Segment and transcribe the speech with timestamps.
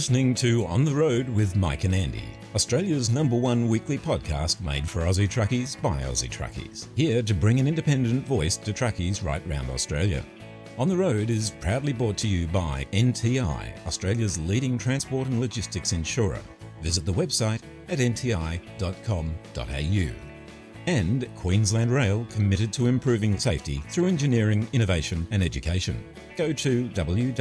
[0.00, 2.24] listening to On the Road with Mike and Andy,
[2.54, 6.86] Australia's number one weekly podcast made for Aussie truckies by Aussie truckies.
[6.96, 10.24] Here to bring an independent voice to truckies right round Australia.
[10.78, 15.92] On the Road is proudly brought to you by NTI, Australia's leading transport and logistics
[15.92, 16.40] insurer.
[16.80, 17.60] Visit the website
[17.90, 18.70] at nti.com.au.
[20.86, 26.04] And Queensland Rail committed to improving safety through engineering, innovation and education.
[26.36, 27.40] Go to www.qr.com.au.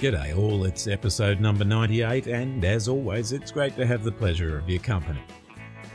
[0.00, 4.58] G'day all, it's episode number 98 and as always it's great to have the pleasure
[4.58, 5.20] of your company.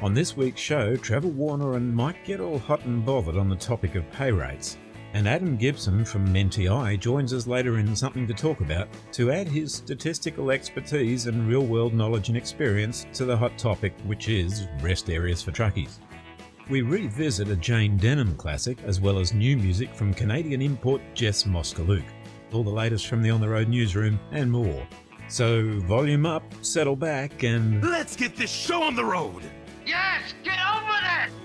[0.01, 3.55] On this week's show, Trevor Warner and Mike get all hot and bothered on the
[3.55, 4.77] topic of pay rates.
[5.15, 9.47] And Adam Gibson from NTI joins us later in Something to Talk About to add
[9.47, 14.67] his statistical expertise and real world knowledge and experience to the hot topic, which is
[14.81, 15.99] rest areas for truckies.
[16.69, 21.43] We revisit a Jane Denham classic as well as new music from Canadian import Jess
[21.43, 22.03] Moskaluke,
[22.51, 24.85] all the latest from the On the Road newsroom, and more.
[25.29, 27.81] So, volume up, settle back, and.
[27.81, 29.43] Let's get this show on the road!
[29.85, 31.44] Yes, get over with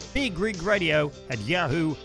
[0.13, 2.01] bigrigradio at yahoo.com.au.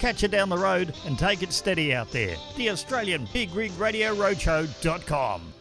[0.00, 2.36] Catch you down the road and take it steady out there.
[2.56, 5.54] The Australian Big Rig Radio Roadshow.com.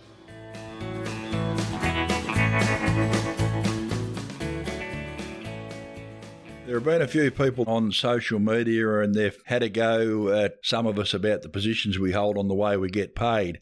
[6.66, 10.56] There have been a few people on social media and they've had a go at
[10.64, 13.60] some of us about the positions we hold on the way we get paid.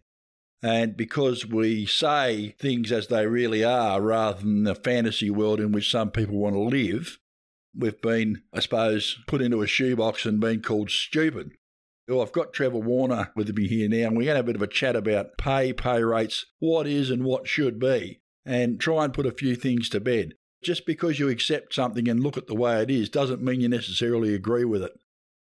[0.63, 5.71] And because we say things as they really are rather than the fantasy world in
[5.71, 7.17] which some people want to live,
[7.75, 11.51] we've been, I suppose, put into a shoebox and been called stupid.
[12.07, 14.51] Well, I've got Trevor Warner with me here now, and we're going to have a
[14.53, 18.79] bit of a chat about pay, pay rates, what is and what should be, and
[18.79, 20.33] try and put a few things to bed.
[20.63, 23.69] Just because you accept something and look at the way it is doesn't mean you
[23.69, 24.91] necessarily agree with it.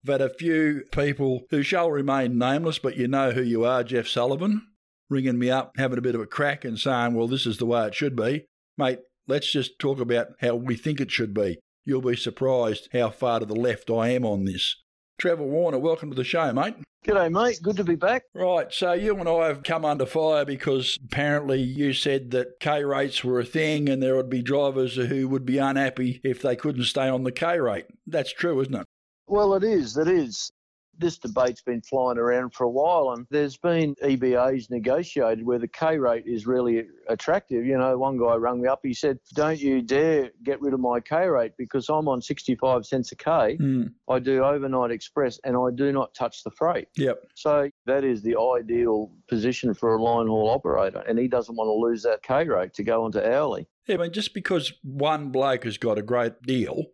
[0.04, 3.82] I've had a few people who shall remain nameless, but you know who you are,
[3.82, 4.66] Jeff Sullivan,
[5.08, 7.66] ringing me up, having a bit of a crack and saying, well, this is the
[7.66, 8.46] way it should be.
[8.78, 11.58] Mate, let's just talk about how we think it should be.
[11.84, 14.76] You'll be surprised how far to the left I am on this.
[15.18, 16.74] Trevor Warner, welcome to the show, mate.
[17.06, 17.60] G'day, mate.
[17.62, 18.24] Good to be back.
[18.34, 22.82] Right, so you and I have come under fire because apparently you said that K
[22.82, 26.56] rates were a thing and there would be drivers who would be unhappy if they
[26.56, 27.86] couldn't stay on the K rate.
[28.08, 28.84] That's true, isn't it?
[29.28, 29.96] Well, it is.
[29.96, 30.50] It is.
[30.98, 35.68] This debate's been flying around for a while, and there's been EBAs negotiated where the
[35.68, 37.64] K rate is really attractive.
[37.64, 38.80] You know, one guy rang me up.
[38.82, 42.86] He said, "Don't you dare get rid of my K rate because I'm on 65
[42.86, 43.56] cents a K.
[43.60, 43.92] Mm.
[44.08, 47.26] I do overnight express, and I do not touch the freight." Yep.
[47.34, 51.68] So that is the ideal position for a line haul operator, and he doesn't want
[51.68, 53.66] to lose that K rate to go onto hourly.
[53.86, 56.86] Yeah, I mean, just because one bloke has got a great deal,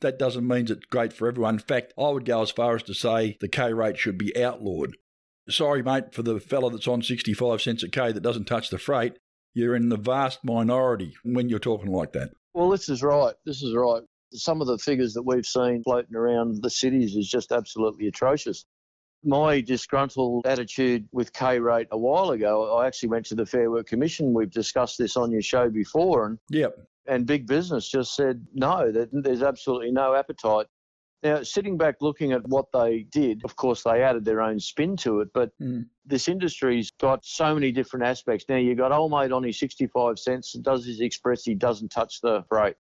[0.00, 1.54] that doesn't mean it's great for everyone.
[1.54, 4.36] In fact, I would go as far as to say the K rate should be
[4.42, 4.96] outlawed.
[5.48, 8.78] Sorry, mate, for the fella that's on 65 cents a K that doesn't touch the
[8.78, 9.18] freight,
[9.54, 12.30] you're in the vast minority when you're talking like that.
[12.54, 13.34] Well, this is right.
[13.44, 14.02] This is right.
[14.32, 18.64] Some of the figures that we've seen floating around the cities is just absolutely atrocious.
[19.22, 23.70] My disgruntled attitude with K rate a while ago, I actually went to the Fair
[23.70, 24.32] Work Commission.
[24.32, 26.86] We've discussed this on your show before, and Yep.
[27.06, 30.68] and big business just said no, that there's absolutely no appetite.
[31.22, 34.96] Now, sitting back looking at what they did, of course, they added their own spin
[34.98, 35.86] to it, but Mm.
[36.06, 38.46] this industry's got so many different aspects.
[38.48, 42.22] Now, you've got old mate on his 65 cents, does his express, he doesn't touch
[42.22, 42.76] the freight.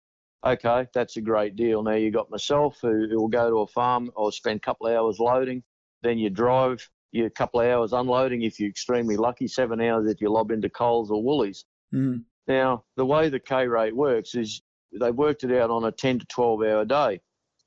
[0.46, 1.82] Okay, that's a great deal.
[1.82, 4.94] Now, you've got myself who will go to a farm or spend a couple of
[4.94, 5.64] hours loading,
[6.03, 10.09] then you drive, you a couple of hours unloading if you're extremely lucky, seven hours
[10.09, 11.65] if you lob into Coles or Woolies.
[11.95, 12.25] Mm.
[12.47, 14.62] Now, the way the K rate works is
[14.99, 17.21] they worked it out on a 10 to 12 hour day.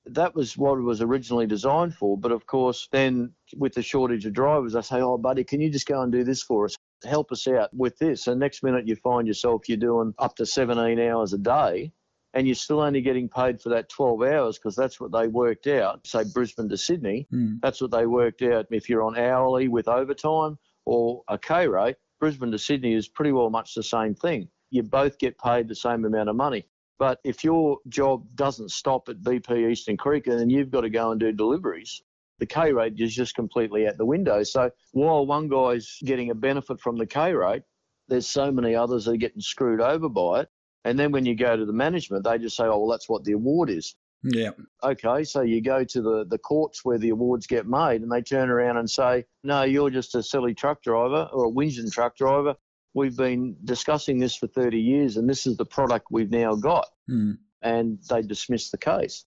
[0.06, 2.18] That was what it was originally designed for.
[2.18, 5.70] But of course, then with the shortage of drivers, they say, oh, buddy, can you
[5.70, 6.76] just go and do this for us?
[7.04, 8.26] Help us out with this.
[8.26, 11.92] And next minute, you find yourself you're doing up to 17 hours a day
[12.34, 15.68] and you're still only getting paid for that 12 hours because that's what they worked
[15.68, 16.06] out.
[16.08, 17.60] Say Brisbane to Sydney, Mm.
[17.62, 18.66] that's what they worked out.
[18.72, 23.32] If you're on hourly with overtime or a K rate, Brisbane to Sydney is pretty
[23.32, 24.48] well much the same thing.
[24.74, 26.66] you both get paid the same amount of money.
[26.98, 30.90] But if your job doesn't stop at BP Eastern Creek and then you've got to
[30.90, 32.02] go and do deliveries,
[32.40, 34.44] the K rate is just completely out the window.
[34.44, 37.64] So while one guy's getting a benefit from the K rate,
[38.08, 40.50] there's so many others that are getting screwed over by it.
[40.84, 43.24] And then when you go to the management, they just say, oh, well, that's what
[43.24, 43.96] the award is.
[44.24, 44.52] Yeah.
[44.84, 48.22] Okay, so you go to the, the courts where the awards get made and they
[48.22, 52.16] turn around and say, no, you're just a silly truck driver or a whinging truck
[52.16, 52.56] driver.
[52.94, 56.88] We've been discussing this for 30 years and this is the product we've now got.
[57.10, 57.38] Mm.
[57.64, 59.26] And they dismiss the case.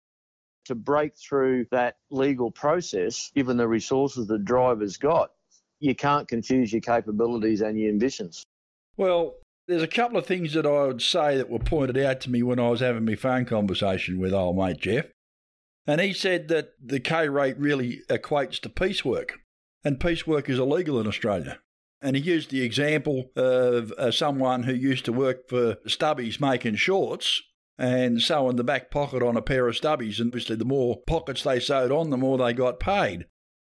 [0.66, 5.30] To break through that legal process, given the resources the driver's got,
[5.80, 8.44] you can't confuse your capabilities and your ambitions.
[8.96, 9.34] Well,
[9.66, 12.42] there's a couple of things that I would say that were pointed out to me
[12.42, 15.06] when I was having my phone conversation with old mate Jeff.
[15.86, 19.38] And he said that the K rate really equates to piecework,
[19.82, 21.60] and piecework is illegal in Australia.
[22.00, 26.76] And he used the example of uh, someone who used to work for Stubbies making
[26.76, 27.42] shorts
[27.78, 30.20] and sewing the back pocket on a pair of Stubbies.
[30.20, 33.26] And obviously, the more pockets they sewed on, the more they got paid.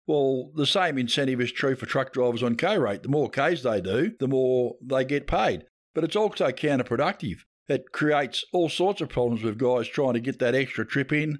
[0.07, 3.03] Well, the same incentive is true for truck drivers on K rate.
[3.03, 7.39] The more Ks they do, the more they get paid but it's also counterproductive.
[7.67, 11.39] It creates all sorts of problems with guys trying to get that extra trip in.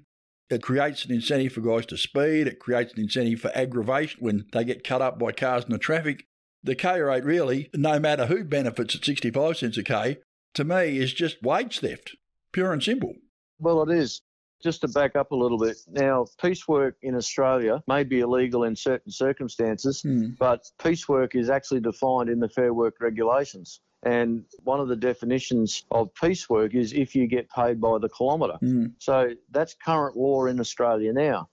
[0.50, 2.46] It creates an incentive for guys to speed.
[2.46, 5.78] It creates an incentive for aggravation when they get cut up by cars in the
[5.78, 6.24] traffic.
[6.62, 10.18] The K rate really, no matter who benefits at 65 cents a K,
[10.54, 12.14] to me is just wage theft,
[12.52, 13.14] pure and simple.
[13.58, 14.20] Well, it is.
[14.62, 18.76] Just to back up a little bit, now piecework in Australia may be illegal in
[18.76, 20.30] certain circumstances, Hmm.
[20.38, 23.80] but piecework is actually defined in the Fair Work regulations.
[24.04, 28.58] And one of the definitions of piecework is if you get paid by the kilometre.
[28.62, 28.92] Mm.
[28.98, 31.48] So that's current law in Australia now.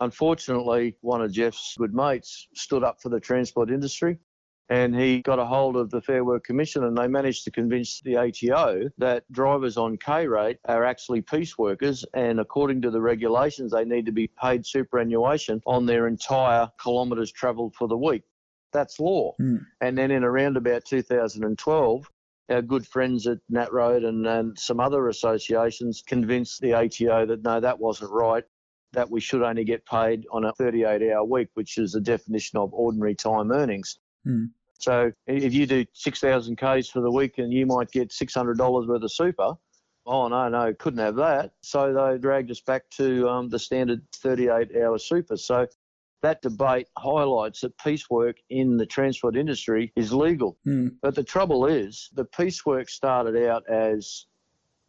[0.00, 4.18] Unfortunately, one of Jeff's good mates stood up for the transport industry
[4.68, 8.00] and he got a hold of the Fair Work Commission and they managed to convince
[8.00, 13.00] the ATO that drivers on K rate are actually piece workers and according to the
[13.00, 18.22] regulations they need to be paid superannuation on their entire kilometres travelled for the week.
[18.76, 19.32] That's law.
[19.38, 19.56] Hmm.
[19.80, 22.10] And then in around about 2012,
[22.50, 27.42] our good friends at Nat Road and, and some other associations convinced the ATO that
[27.42, 28.44] no, that wasn't right,
[28.92, 32.58] that we should only get paid on a 38 hour week, which is the definition
[32.58, 33.98] of ordinary time earnings.
[34.24, 34.44] Hmm.
[34.78, 39.02] So if you do 6,000 Ks for the week and you might get $600 worth
[39.02, 39.54] of super,
[40.04, 41.52] oh, no, no, couldn't have that.
[41.62, 45.38] So they dragged us back to um, the standard 38 hour super.
[45.38, 45.66] So
[46.22, 50.56] that debate highlights that piecework in the transport industry is legal.
[50.64, 50.88] Hmm.
[51.02, 54.26] But the trouble is, the piecework started out as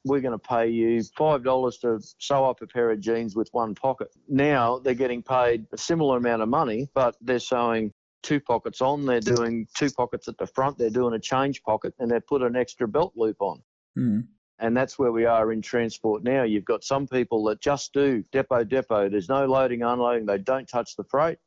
[0.06, 3.76] we're going to pay you $5 to sew up a pair of jeans with one
[3.76, 4.10] pocket.
[4.30, 7.92] Now they're getting paid a similar amount of money, but they're sewing
[8.24, 11.94] two pockets on, they're doing two pockets at the front, they're doing a change pocket,
[12.00, 13.62] and they put an extra belt loop on.
[13.96, 14.20] Hmm.
[14.60, 16.44] And that's where we are in transport now.
[16.44, 19.10] You've got some people that just do depot depot.
[19.10, 20.26] There's no loading, unloading.
[20.26, 21.38] They don't touch the freight.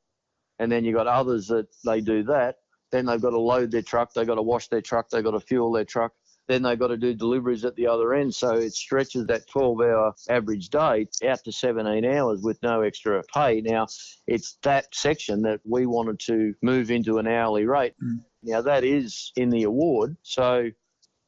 [0.59, 2.57] And then you've got others that they do that.
[2.93, 4.13] Then they've got to load their truck.
[4.13, 5.09] They've got to wash their truck.
[5.11, 6.13] They've got to fuel their truck.
[6.49, 8.35] Then they've got to do deliveries at the other end.
[8.35, 13.23] So it stretches that 12 hour average day out to 17 hours with no extra
[13.33, 13.61] pay.
[13.61, 13.87] Now,
[14.27, 17.95] it's that section that we wanted to move into an hourly rate.
[18.03, 18.23] Mm.
[18.43, 20.17] Now, that is in the award.
[20.23, 20.71] So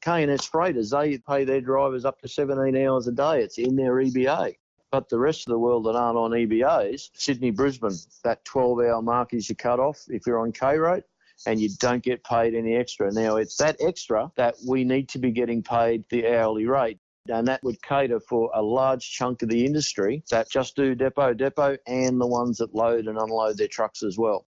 [0.02, 3.40] K&S Freighters, they pay their drivers up to 17 hours a day.
[3.42, 4.56] It's in their EBA.
[4.90, 9.00] But the rest of the world that aren't on EBAs, Sydney, Brisbane, that 12 hour
[9.00, 11.04] mark is your cut off if you're on K rate
[11.46, 13.10] and you don't get paid any extra.
[13.10, 16.98] Now, it's that extra that we need to be getting paid the hourly rate.
[17.28, 21.32] And that would cater for a large chunk of the industry that just do depot
[21.32, 24.46] depot and the ones that load and unload their trucks as well.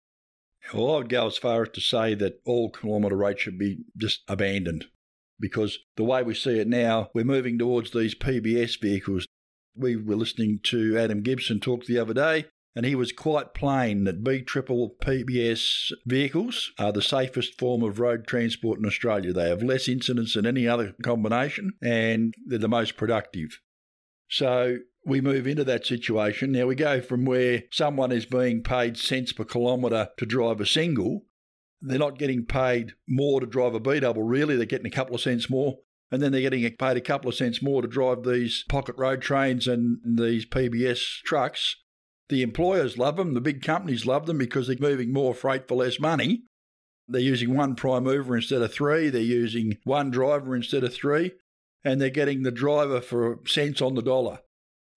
[0.74, 3.78] Well, I would go as far as to say that all kilometre rates should be
[3.96, 4.86] just abandoned
[5.40, 9.26] because the way we see it now, we're moving towards these PBS vehicles.
[9.76, 14.04] We were listening to Adam Gibson talk the other day, and he was quite plain
[14.04, 19.32] that B triple PBS vehicles are the safest form of road transport in Australia.
[19.32, 23.58] They have less incidents than any other combination, and they're the most productive.
[24.28, 26.52] So we move into that situation.
[26.52, 30.66] Now we go from where someone is being paid cents per kilometre to drive a
[30.66, 31.24] single.
[31.80, 34.56] They're not getting paid more to drive a B double, really.
[34.56, 35.78] They're getting a couple of cents more.
[36.10, 39.20] And then they're getting paid a couple of cents more to drive these pocket road
[39.20, 41.76] trains and these PBS trucks.
[42.30, 45.76] The employers love them, the big companies love them because they're moving more freight for
[45.76, 46.44] less money.
[47.06, 51.32] They're using one prime mover instead of three, they're using one driver instead of three,
[51.84, 54.40] and they're getting the driver for cents on the dollar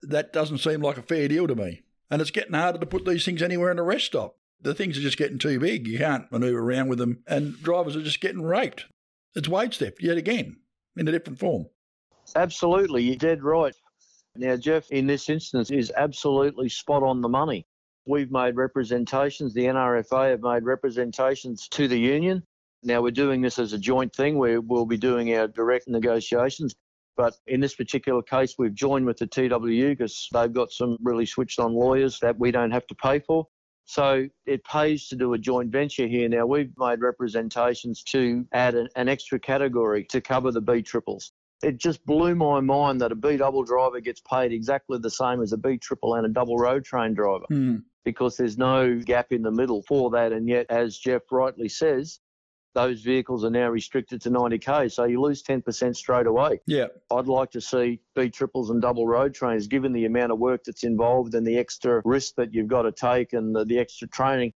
[0.02, 1.82] that doesn't seem like a fair deal to me.
[2.10, 4.36] And it's getting harder to put these things anywhere in a rest stop.
[4.62, 5.88] The things are just getting too big.
[5.88, 8.86] You can't manoeuvre around with them, and drivers are just getting raped.
[9.34, 10.56] It's wage theft yet again.
[10.96, 11.66] in a different form.
[12.36, 13.74] Absolutely, you're dead right.
[14.36, 17.66] Now, Jeff, in this instance, is absolutely spot on the money.
[18.06, 22.42] We've made representations, the NRFA have made representations to the union.
[22.82, 26.74] Now, we're doing this as a joint thing we'll be doing our direct negotiations.
[27.16, 31.26] But in this particular case, we've joined with the TWU because they've got some really
[31.26, 33.46] switched on lawyers that we don't have to pay for.
[33.84, 36.28] So it pays to do a joint venture here.
[36.28, 41.32] Now, we've made representations to add an, an extra category to cover the B triples
[41.62, 45.40] it just blew my mind that a B double driver gets paid exactly the same
[45.40, 47.84] as a B triple and a double road train driver Mm.
[48.04, 50.32] because there's no gap in the middle for that.
[50.32, 52.20] And yet, as Jeff rightly says,
[52.74, 56.60] those vehicles are now restricted to 90k, so you lose 10% straight away.
[56.66, 56.86] Yeah.
[57.10, 60.64] I'd like to see B triples and double road trains, given the amount of work
[60.64, 64.08] that's involved and the extra risk that you've got to take and the, the extra
[64.08, 64.52] training.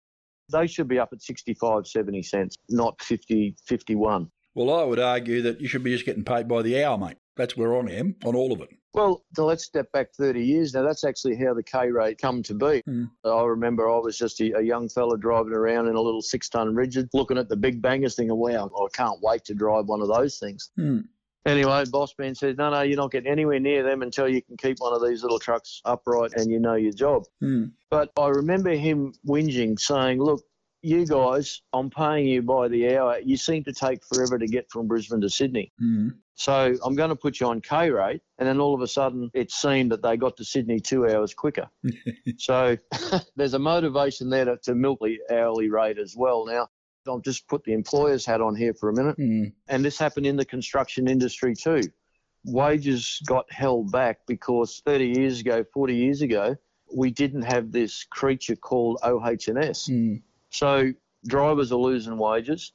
[0.52, 4.30] They should be up at 65, 70 cents, not 50, 51.
[4.56, 7.18] Well, I would argue that you should be just getting paid by the hour, mate.
[7.36, 8.70] That's where I am on all of it.
[8.94, 10.74] Well, so let's step back 30 years.
[10.76, 12.84] Now, that's actually how the K rate come to be.
[12.88, 13.10] Mm.
[13.26, 16.48] I remember I was just a, a young fella driving around in a little six
[16.48, 20.02] ton rigid, looking at the big bangers, thinking, wow, I can't wait to drive one
[20.02, 20.70] of those things.
[20.80, 21.06] Mm.
[21.46, 24.56] Anyway, boss man says, no, no, you're not getting anywhere near them until you can
[24.56, 27.24] keep one of these little trucks upright and you know your job.
[27.44, 27.72] Mm.
[27.90, 30.42] But I remember him whinging, saying, look,
[30.84, 33.18] you guys, I'm paying you by the hour.
[33.20, 35.72] You seem to take forever to get from Brisbane to Sydney.
[35.82, 36.16] Mm.
[36.36, 38.22] So I'm going to put you on K rate.
[38.38, 41.34] And then all of a sudden, it seemed that they got to Sydney two hours
[41.34, 41.70] quicker.
[42.38, 42.76] so
[43.38, 46.46] there's a motivation there to, to milk the hourly rate as well.
[46.46, 46.68] Now,
[47.08, 49.18] I'll just put the employer's hat on here for a minute.
[49.18, 49.54] Mm.
[49.70, 51.84] And this happened in the construction industry too.
[52.46, 56.58] Wages got held back because 30 years ago, 40 years ago,
[56.94, 59.90] we didn't have this creature called OH&S.
[59.90, 60.22] Mm.
[60.54, 60.94] So
[61.26, 62.74] drivers are losing wages.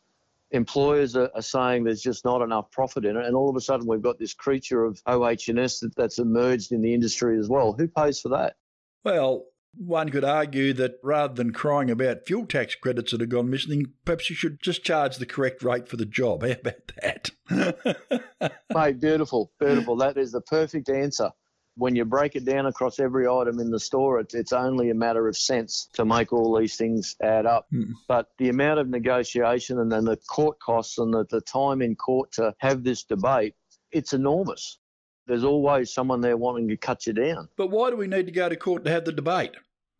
[0.50, 3.60] Employers are, are saying there's just not enough profit in it, and all of a
[3.60, 7.72] sudden we've got this creature of OH&S that, that's emerged in the industry as well.
[7.72, 8.56] Who pays for that?
[9.04, 9.44] Well,
[9.76, 13.92] one could argue that rather than crying about fuel tax credits that have gone missing,
[14.04, 16.42] perhaps you should just charge the correct rate for the job.
[16.42, 18.50] How about that?
[18.74, 19.96] Mate, beautiful, beautiful.
[19.96, 21.30] That is the perfect answer.
[21.78, 24.94] When you break it down across every item in the store, it's, it's only a
[24.94, 27.66] matter of cents to make all these things add up.
[27.70, 27.92] Hmm.
[28.08, 31.94] But the amount of negotiation and then the court costs and the, the time in
[31.94, 33.54] court to have this debate,
[33.92, 34.78] it's enormous.
[35.26, 37.48] There's always someone there wanting to cut you down.
[37.56, 39.52] But why do we need to go to court to have the debate?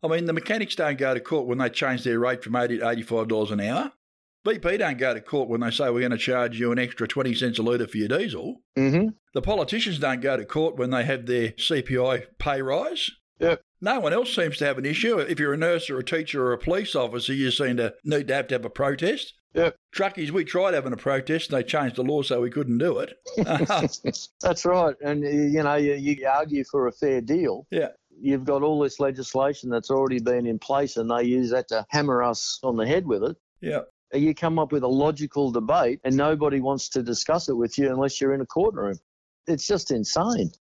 [0.03, 2.79] I mean, the mechanics don't go to court when they change their rate from 80
[2.79, 3.91] to $85 an hour.
[4.45, 7.07] BP don't go to court when they say we're going to charge you an extra
[7.07, 8.61] 20 cents a litre for your diesel.
[8.77, 9.09] Mm-hmm.
[9.33, 13.11] The politicians don't go to court when they have their CPI pay rise.
[13.39, 13.61] Yep.
[13.81, 15.17] No one else seems to have an issue.
[15.17, 18.27] If you're a nurse or a teacher or a police officer, you seem to need
[18.27, 19.33] to have to have a protest.
[19.53, 19.75] Yep.
[19.95, 22.99] Truckies, we tried having a protest and they changed the law so we couldn't do
[22.99, 23.13] it.
[24.41, 24.95] That's right.
[25.03, 27.65] And, you know, you, you argue for a fair deal.
[27.71, 27.89] yeah.
[28.21, 31.85] You've got all this legislation that's already been in place, and they use that to
[31.87, 33.37] hammer us on the head with it.
[33.61, 33.83] Yeah.
[34.13, 37.91] You come up with a logical debate, and nobody wants to discuss it with you
[37.91, 38.99] unless you're in a courtroom.
[39.47, 40.51] It's just insane.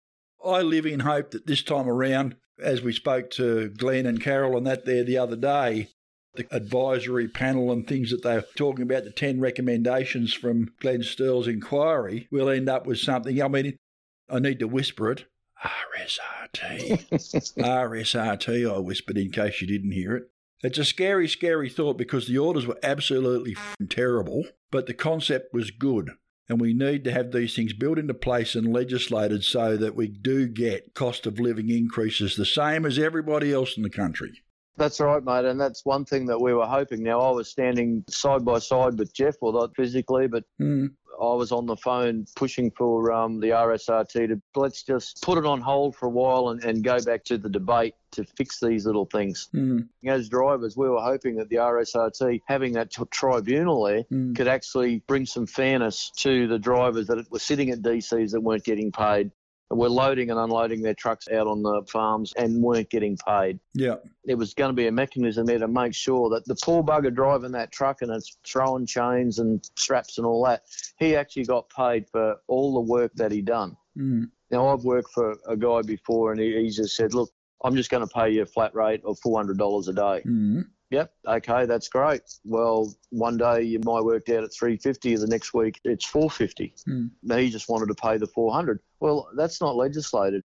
[0.45, 4.57] I live in hope that this time around, as we spoke to Glenn and Carol
[4.57, 5.89] and that there the other day,
[6.35, 11.49] the advisory panel and things that they're talking about, the 10 recommendations from Glenn Sterle's
[11.49, 13.43] inquiry, we'll end up with something.
[13.43, 13.77] I mean,
[14.29, 15.25] I need to whisper it.
[15.65, 17.09] RSRT.
[17.59, 20.31] RSRT, I whispered in case you didn't hear it.
[20.63, 23.57] It's a scary, scary thought because the orders were absolutely
[23.89, 26.11] terrible, but the concept was good.
[26.49, 30.09] And we need to have these things built into place and legislated so that we
[30.09, 34.43] do get cost of living increases the same as everybody else in the country.
[34.79, 35.45] That's right, mate.
[35.45, 37.03] And that's one thing that we were hoping.
[37.03, 40.93] Now, I was standing side by side with Jeff, well, not physically, but Mm.
[41.21, 45.45] I was on the phone pushing for um, the RSRT to let's just put it
[45.45, 48.87] on hold for a while and, and go back to the debate to fix these
[48.87, 49.49] little things.
[49.53, 49.89] Mm.
[50.07, 54.37] As drivers, we were hoping that the RSRT, having that t- tribunal there, Mm.
[54.37, 58.63] could actually bring some fairness to the drivers that were sitting at DCs that weren't
[58.65, 59.33] getting paid,
[59.71, 63.61] were loading and unloading their trucks out on the farms and weren't getting paid.
[63.75, 63.97] Yeah.
[64.25, 67.15] There was going to be a mechanism there to make sure that the poor bugger
[67.15, 70.63] driving that truck and it's throwing chains and straps and all that,
[70.99, 73.77] he actually got paid for all the work that he done.
[73.97, 74.31] Mm.
[74.51, 77.31] Now, I've worked for a guy before and he, he just said, look,
[77.63, 80.23] I'm just going to pay you a flat rate of $400 a day.
[80.27, 80.67] Mm.
[80.91, 81.13] Yep.
[81.27, 82.23] Okay, that's great.
[82.45, 86.75] Well, one day you might work out at 350, the next week it's 450.
[86.87, 87.07] Hmm.
[87.23, 88.81] Now he just wanted to pay the 400.
[89.01, 90.43] Well, that's not legislated.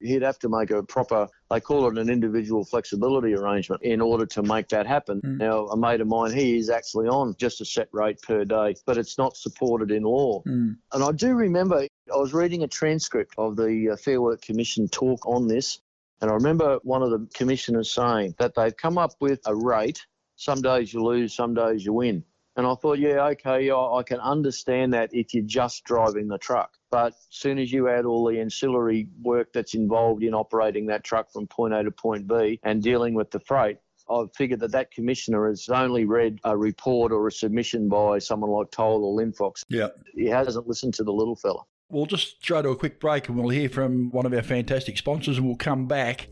[0.00, 4.26] he'd have to make a proper, they call it an individual flexibility arrangement in order
[4.26, 5.20] to make that happen.
[5.20, 5.38] Mm.
[5.38, 8.74] Now, a mate of mine, he is actually on just a set rate per day,
[8.86, 10.42] but it's not supported in law.
[10.42, 10.76] Mm.
[10.92, 14.88] And I do remember I was reading a transcript of the uh, Fair Work Commission
[14.88, 15.80] talk on this,
[16.22, 20.06] and I remember one of the commissioners saying that they've come up with a rate.
[20.36, 22.24] Some days you lose, some days you win.
[22.54, 26.38] And I thought, yeah, okay, I, I can understand that if you're just driving the
[26.38, 26.70] truck.
[26.92, 31.02] But as soon as you add all the ancillary work that's involved in operating that
[31.02, 34.72] truck from point A to point B and dealing with the freight, I've figured that
[34.72, 39.20] that commissioner has only read a report or a submission by someone like Toll or
[39.20, 39.64] Linfox.
[39.68, 39.88] Yeah.
[40.14, 41.62] He hasn't listened to the little fella.
[41.92, 44.96] We'll just go to a quick break and we'll hear from one of our fantastic
[44.96, 46.26] sponsors and we'll come back.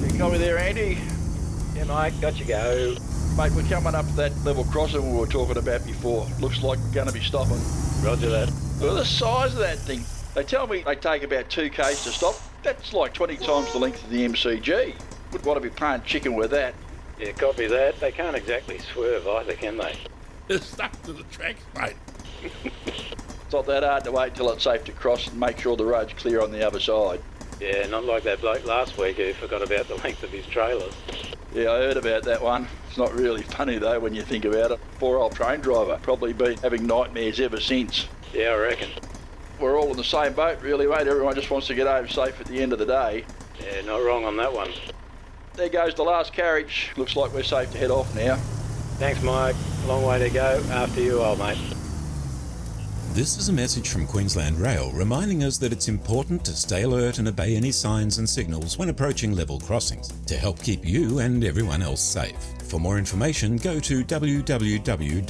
[0.00, 0.98] You got me there, Andy?
[1.74, 2.94] Yeah, mate, got you go.
[3.36, 6.28] Mate, we're coming up that level crossing we were talking about before.
[6.38, 7.60] Looks like we're going to be stopping.
[8.00, 8.52] Roger that.
[8.80, 10.04] Look at the size of that thing.
[10.36, 12.36] They tell me they take about 2 k's to stop.
[12.62, 14.94] That's like 20 times the length of the MCG.
[15.32, 16.76] Would want to be playing chicken with that.
[17.18, 17.98] Yeah, copy that.
[17.98, 19.96] They can't exactly swerve either, can they?
[20.48, 21.96] They're stuck to the tracks, mate.
[22.42, 25.84] It's not that hard to wait till it's safe to cross and make sure the
[25.84, 27.20] road's clear on the other side.
[27.60, 30.90] Yeah, not like that bloke last week who forgot about the length of his trailer.
[31.54, 32.66] Yeah, I heard about that one.
[32.88, 34.80] It's not really funny though when you think about it.
[34.98, 38.08] Poor old train driver, probably been having nightmares ever since.
[38.32, 38.88] Yeah, I reckon.
[39.60, 41.06] We're all in the same boat, really, mate.
[41.06, 43.24] Everyone just wants to get home safe at the end of the day.
[43.60, 44.72] Yeah, not wrong on that one.
[45.54, 46.90] There goes the last carriage.
[46.96, 48.36] Looks like we're safe to head off now.
[48.98, 49.54] Thanks, Mike.
[49.86, 50.62] Long way to go.
[50.70, 51.58] After you, old mate.
[53.14, 57.18] This is a message from Queensland Rail reminding us that it's important to stay alert
[57.18, 61.44] and obey any signs and signals when approaching level crossings to help keep you and
[61.44, 62.34] everyone else safe.
[62.68, 65.22] For more information, go to www.qr.com.au.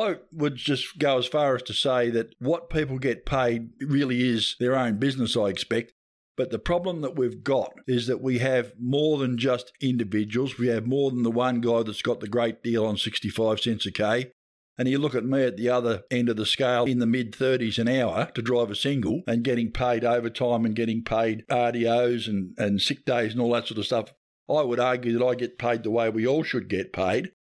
[0.00, 4.26] I would just go as far as to say that what people get paid really
[4.26, 5.92] is their own business, I expect.
[6.36, 10.58] But the problem that we've got is that we have more than just individuals.
[10.58, 13.86] We have more than the one guy that's got the great deal on 65 cents
[13.86, 14.32] a K.
[14.78, 17.32] And you look at me at the other end of the scale in the mid
[17.32, 22.28] 30s an hour to drive a single and getting paid overtime and getting paid RDOs
[22.28, 24.12] and, and sick days and all that sort of stuff.
[24.50, 27.32] I would argue that I get paid the way we all should get paid.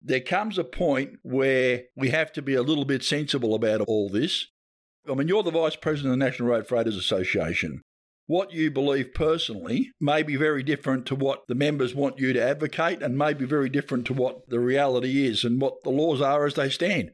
[0.00, 4.08] There comes a point where we have to be a little bit sensible about all
[4.08, 4.46] this.
[5.08, 7.82] I mean, you're the Vice President of the National Road Freighters Association
[8.28, 12.42] what you believe personally may be very different to what the members want you to
[12.42, 16.20] advocate and may be very different to what the reality is and what the laws
[16.20, 17.10] are as they stand.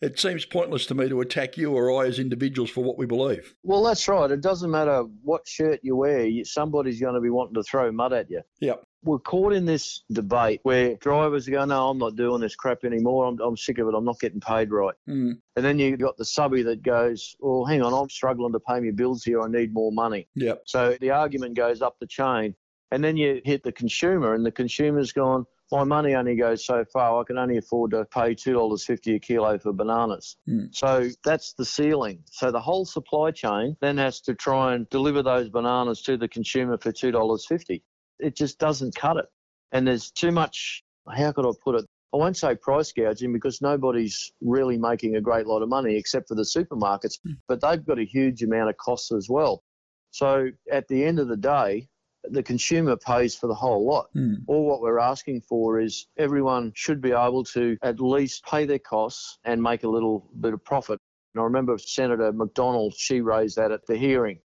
[0.00, 3.04] It seems pointless to me to attack you or I as individuals for what we
[3.04, 3.54] believe.
[3.62, 4.30] Well, that's right.
[4.30, 8.14] It doesn't matter what shirt you wear, somebody's going to be wanting to throw mud
[8.14, 8.40] at you.
[8.60, 8.82] Yep.
[9.02, 13.26] We're caught in this debate where drivers go, no, I'm not doing this crap anymore.
[13.26, 13.94] I'm, I'm sick of it.
[13.94, 14.94] I'm not getting paid right.
[15.08, 15.38] Mm.
[15.56, 18.80] And then you've got the subby that goes, well, hang on, I'm struggling to pay
[18.80, 19.42] my bills here.
[19.42, 20.28] I need more money.
[20.34, 20.62] Yep.
[20.66, 22.54] So the argument goes up the chain.
[22.92, 26.84] And then you hit the consumer, and the consumer's gone, my money only goes so
[26.92, 27.20] far.
[27.20, 30.36] I can only afford to pay $2.50 a kilo for bananas.
[30.48, 30.74] Mm.
[30.74, 32.22] So that's the ceiling.
[32.30, 36.28] So the whole supply chain then has to try and deliver those bananas to the
[36.28, 37.82] consumer for $2.50.
[38.18, 39.26] It just doesn't cut it.
[39.72, 41.86] And there's too much, how could I put it?
[42.12, 46.26] I won't say price gouging because nobody's really making a great lot of money except
[46.26, 49.62] for the supermarkets, but they've got a huge amount of costs as well.
[50.10, 51.88] So at the end of the day,
[52.24, 54.08] the consumer pays for the whole lot.
[54.14, 54.42] Mm.
[54.46, 58.78] All what we're asking for is everyone should be able to at least pay their
[58.78, 60.98] costs and make a little bit of profit.
[61.34, 64.38] And I remember Senator McDonald, she raised that at the hearing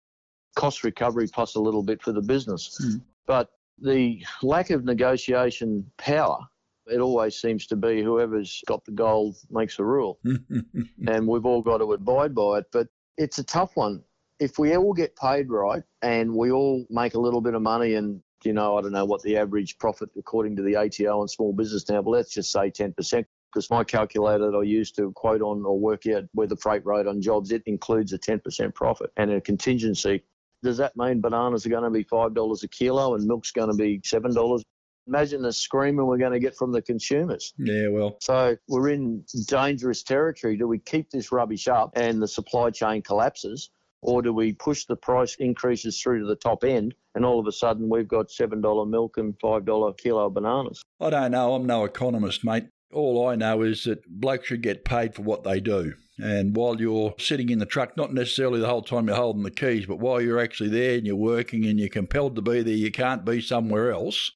[0.55, 2.79] cost recovery plus a little bit for the business.
[2.83, 3.03] Mm.
[3.27, 6.39] But the lack of negotiation power,
[6.87, 10.19] it always seems to be whoever's got the gold makes the rule
[11.09, 12.67] and we've all got to abide by it.
[12.73, 14.03] But it's a tough one.
[14.45, 17.95] If we all get paid right and we all make a little bit of money
[17.95, 21.29] and you know, I don't know what the average profit according to the ATO on
[21.29, 25.13] small business now, but let's just say 10%, because my calculator that I use to
[25.13, 28.75] quote on or work out where the freight rate on jobs, it includes a 10%
[28.75, 30.23] profit and a contingency.
[30.63, 33.77] Does that mean bananas are going to be $5 a kilo and milk's going to
[33.77, 34.63] be $7?
[35.07, 37.53] Imagine the screaming we're going to get from the consumers.
[37.59, 40.57] Yeah, well, So we're in dangerous territory.
[40.57, 43.71] Do we keep this rubbish up and the supply chain collapses,
[44.05, 47.47] or do we push the price increases through to the top end and all of
[47.47, 50.83] a sudden we've got $7 milk and $5 kilo bananas?
[51.01, 51.55] I don't know.
[51.55, 52.67] I'm no economist, mate.
[52.93, 55.95] All I know is that blokes should get paid for what they do.
[56.19, 59.51] And while you're sitting in the truck, not necessarily the whole time you're holding the
[59.51, 62.75] keys, but while you're actually there and you're working and you're compelled to be there,
[62.75, 64.31] you can't be somewhere else.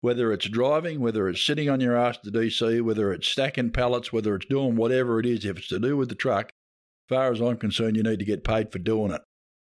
[0.00, 4.12] Whether it's driving, whether it's sitting on your ass to DC, whether it's stacking pallets,
[4.12, 6.50] whether it's doing whatever it is, if it's to do with the truck,
[7.08, 9.22] far as I'm concerned, you need to get paid for doing it.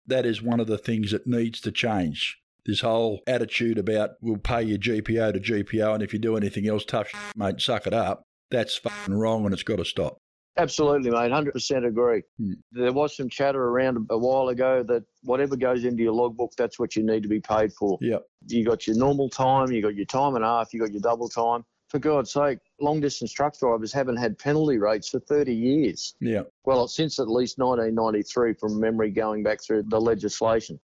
[0.07, 2.39] That is one of the things that needs to change.
[2.65, 6.67] This whole attitude about we'll pay your GPO to GPO, and if you do anything
[6.67, 8.23] else, tough shit, mate, suck it up.
[8.51, 10.19] That's fucking wrong, and it's got to stop.
[10.59, 11.31] Absolutely, mate.
[11.31, 12.23] Hundred percent agree.
[12.39, 12.53] Hmm.
[12.73, 16.79] There was some chatter around a while ago that whatever goes into your logbook, that's
[16.79, 17.99] what you need to be paid for.
[18.01, 18.25] Yep.
[18.49, 21.03] You got your normal time, you got your time and a half, you got your
[21.03, 21.65] double time.
[21.97, 26.15] For God's sake, long distance truck drivers haven't had penalty rates for 30 years.
[26.21, 26.43] Yeah.
[26.67, 30.79] Well, since at least 1993, from memory going back through the legislation.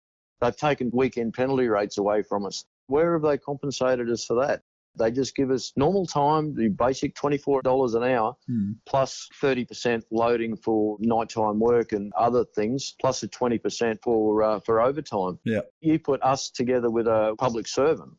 [0.42, 2.66] They've taken weekend penalty rates away from us.
[2.88, 4.60] Where have they compensated us for that?
[4.98, 8.72] They just give us normal time, the basic $24 an hour, Hmm.
[8.84, 14.82] plus 30% loading for nighttime work and other things, plus a 20% for uh, for
[14.82, 15.38] overtime.
[15.46, 15.60] Yeah.
[15.80, 18.12] You put us together with a public servant.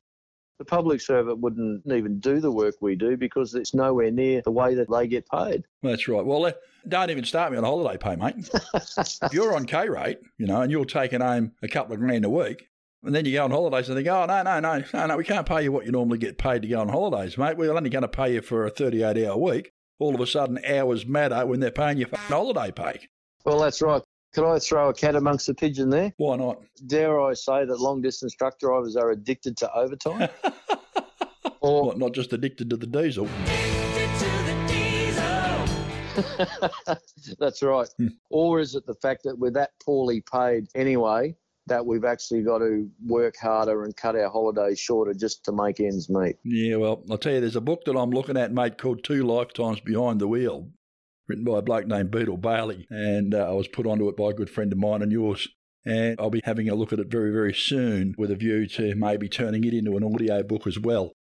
[0.59, 4.51] The public servant wouldn't even do the work we do because it's nowhere near the
[4.51, 5.63] way that they get paid.
[5.81, 6.23] That's right.
[6.23, 6.51] Well,
[6.87, 8.49] don't even start me on holiday pay, mate.
[8.73, 12.25] if you're on K rate, you know, and you're taking home a couple of grand
[12.25, 12.69] a week,
[13.03, 15.17] and then you go on holidays and they go, oh, no, no, no, no, no,
[15.17, 17.55] we can't pay you what you normally get paid to go on holidays, mate.
[17.55, 19.71] We're only going to pay you for a 38 hour week.
[19.99, 23.07] All of a sudden, hours matter when they're paying you for holiday pay.
[23.45, 24.01] Well, that's right.
[24.33, 26.13] Could I throw a cat amongst the pigeon there?
[26.17, 26.61] Why not?
[26.85, 30.29] Dare I say that long distance truck drivers are addicted to overtime?
[31.61, 33.27] or What, not just addicted to the diesel?
[37.39, 37.89] That's right.
[37.97, 38.07] Hmm.
[38.29, 42.59] Or is it the fact that we're that poorly paid anyway that we've actually got
[42.59, 46.35] to work harder and cut our holidays shorter just to make ends meet?
[46.43, 49.23] Yeah, well, I'll tell you, there's a book that I'm looking at, mate, called Two
[49.23, 50.67] Lifetimes Behind the Wheel,
[51.29, 54.31] written by a bloke named Beetle Bailey, and uh, I was put onto it by
[54.31, 55.47] a good friend of mine and yours.
[55.85, 58.95] And I'll be having a look at it very, very soon with a view to
[58.95, 61.13] maybe turning it into an audio book as well.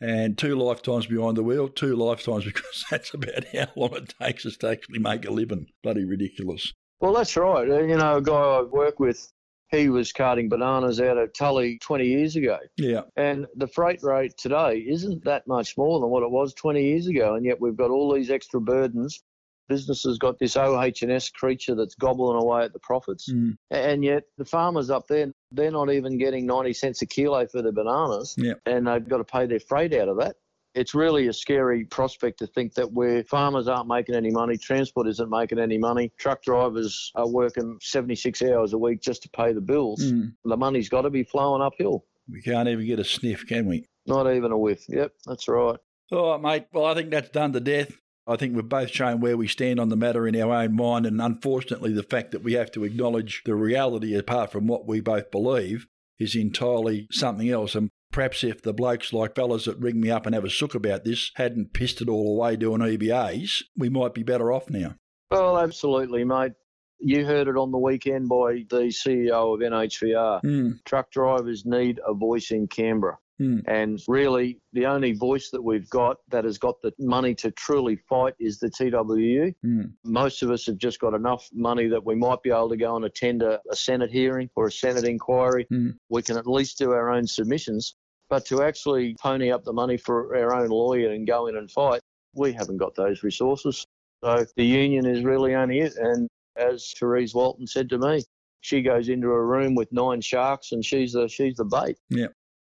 [0.00, 4.46] And two lifetimes behind the wheel, two lifetimes because that's about how long it takes
[4.46, 5.66] us to actually make a living.
[5.82, 6.72] Bloody ridiculous.
[7.00, 7.68] Well, that's right.
[7.68, 9.30] Uh, You know, a guy I work with,
[9.70, 12.58] he was carting bananas out of Tully 20 years ago.
[12.76, 16.82] Yeah, And the freight rate today isn't that much more than what it was 20
[16.82, 17.36] years ago.
[17.36, 19.22] And yet we've got all these extra burdens.
[19.70, 23.30] Businesses got this OH&S creature that's gobbling away at the profits.
[23.30, 23.56] Mm.
[23.70, 27.62] And yet the farmers up there, they're not even getting 90 cents a kilo for
[27.62, 28.34] their bananas.
[28.36, 28.54] Yeah.
[28.66, 30.34] And they've got to pay their freight out of that.
[30.74, 35.06] It's really a scary prospect to think that where farmers aren't making any money, transport
[35.06, 39.52] isn't making any money, truck drivers are working 76 hours a week just to pay
[39.52, 40.02] the bills.
[40.02, 40.32] Mm.
[40.44, 42.04] The money's got to be flowing uphill.
[42.28, 43.86] we can't even get a sniff, can we?
[44.06, 44.84] Not even a whiff.
[44.88, 45.78] Yep, that's right.
[46.12, 46.66] All right, mate.
[46.72, 47.92] Well, I think that's done to death.
[48.26, 51.06] I think we've both shown where we stand on the matter in our own mind,
[51.06, 55.00] and unfortunately, the fact that we have to acknowledge the reality apart from what we
[55.00, 55.86] both believe
[56.18, 57.74] is entirely something else.
[57.74, 60.74] And perhaps if the blokes like fellas that ring me up and have a sook
[60.74, 64.94] about this hadn't pissed it all away doing EBAs, we might be better off now.
[65.30, 66.52] Well, absolutely, mate.
[66.98, 70.40] You heard it on the weekend by the CEO of NHVR.
[70.42, 70.70] Hmm.
[70.84, 73.18] Truck drivers need a voice in Canberra.
[73.40, 73.60] Hmm.
[73.66, 77.96] And really, the only voice that we've got that has got the money to truly
[77.96, 79.54] fight is the TWU.
[79.62, 79.82] Hmm.
[80.04, 82.96] Most of us have just got enough money that we might be able to go
[82.96, 85.66] and attend a, a Senate hearing or a Senate inquiry.
[85.70, 85.92] Hmm.
[86.10, 87.94] We can at least do our own submissions.
[88.28, 91.70] But to actually pony up the money for our own lawyer and go in and
[91.70, 92.02] fight,
[92.34, 93.86] we haven't got those resources.
[94.22, 95.94] So the union is really only it.
[95.96, 98.22] And as Therese Walton said to me,
[98.60, 101.96] she goes into a room with nine sharks and she's the she's the bait.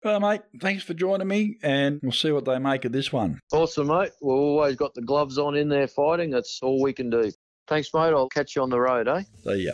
[0.05, 3.39] Well, mate, thanks for joining me, and we'll see what they make of this one.
[3.53, 4.11] Awesome, mate.
[4.21, 6.31] We've always got the gloves on in there fighting.
[6.31, 7.31] That's all we can do.
[7.69, 8.13] Thanks, mate.
[8.13, 9.23] I'll catch you on the road, eh?
[9.45, 9.73] See ya.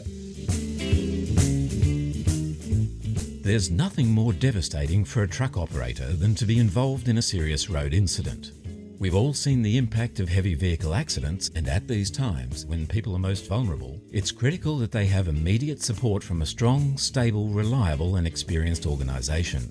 [3.43, 7.71] There's nothing more devastating for a truck operator than to be involved in a serious
[7.71, 8.53] road incident.
[8.99, 13.17] We've all seen the impact of heavy vehicle accidents, and at these times, when people
[13.17, 18.17] are most vulnerable, it's critical that they have immediate support from a strong, stable, reliable,
[18.17, 19.71] and experienced organisation.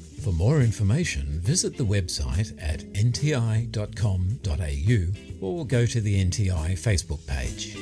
[0.23, 3.87] For more information, visit the website at nti.com.au
[5.41, 7.75] or go to the NTI Facebook page.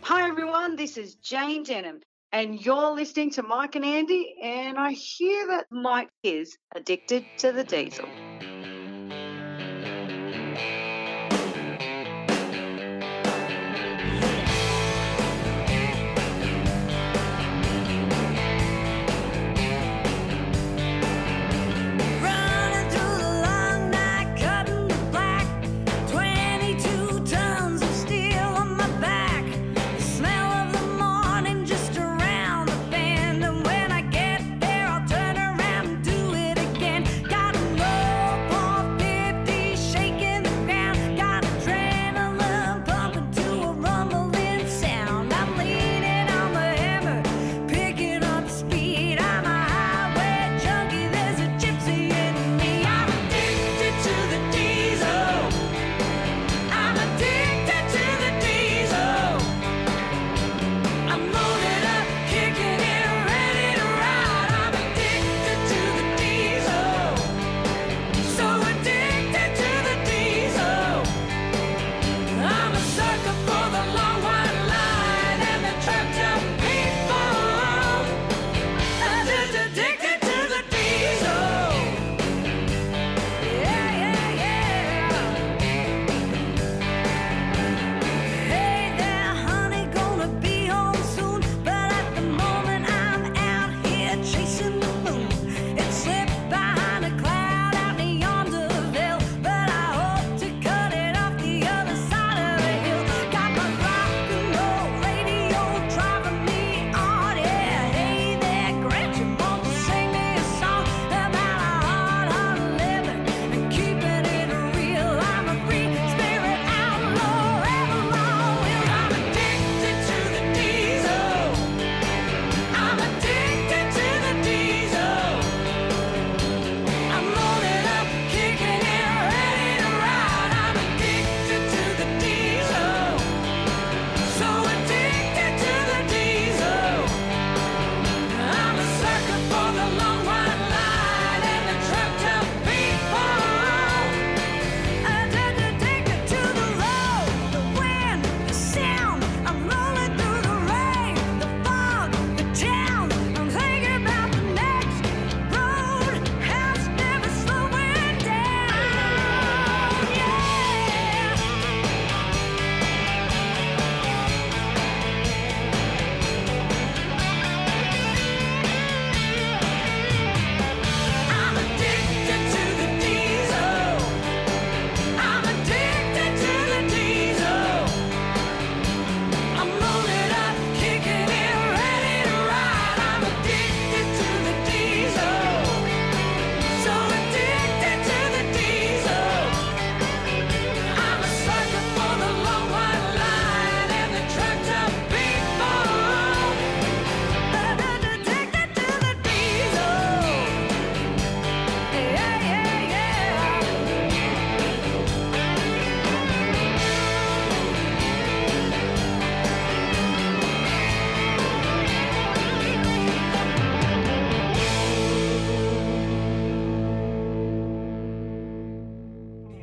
[0.00, 0.74] Hi everyone.
[0.74, 2.00] This is Jane Denham,
[2.32, 4.34] and you're listening to Mike and Andy.
[4.42, 8.08] And I hear that Mike is addicted to the diesel.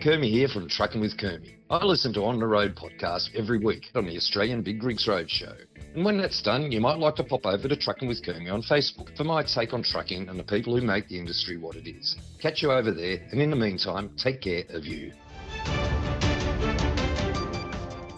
[0.10, 1.54] Kermie here from Trucking with Kermie.
[1.70, 5.30] I listen to On the Road podcast every week on the Australian Big Rigs Road
[5.30, 5.54] Show.
[5.94, 8.64] And when that's done, you might like to pop over to Trucking with Kermie on
[8.64, 11.88] Facebook for my take on trucking and the people who make the industry what it
[11.88, 12.16] is.
[12.42, 15.14] Catch you over there, and in the meantime, take care of you.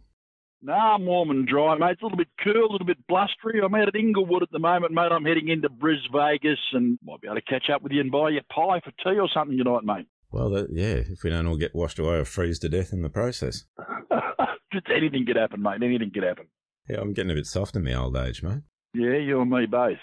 [0.62, 1.92] Nah, I'm warm and dry, mate.
[1.92, 3.60] It's a little bit cool, a little bit blustery.
[3.62, 5.12] I'm out at Inglewood at the moment, mate.
[5.12, 8.10] I'm heading into Bris Vegas and might be able to catch up with you and
[8.10, 10.08] buy you a pie for tea or something tonight, mate.
[10.32, 13.02] Well, that, yeah, if we don't all get washed away or freeze to death in
[13.02, 13.66] the process.
[14.72, 15.84] Just anything could happen, mate.
[15.84, 16.46] Anything could happen.
[16.88, 18.62] Yeah, I'm getting a bit soft in my old age, mate.
[18.94, 19.98] Yeah, you and me both.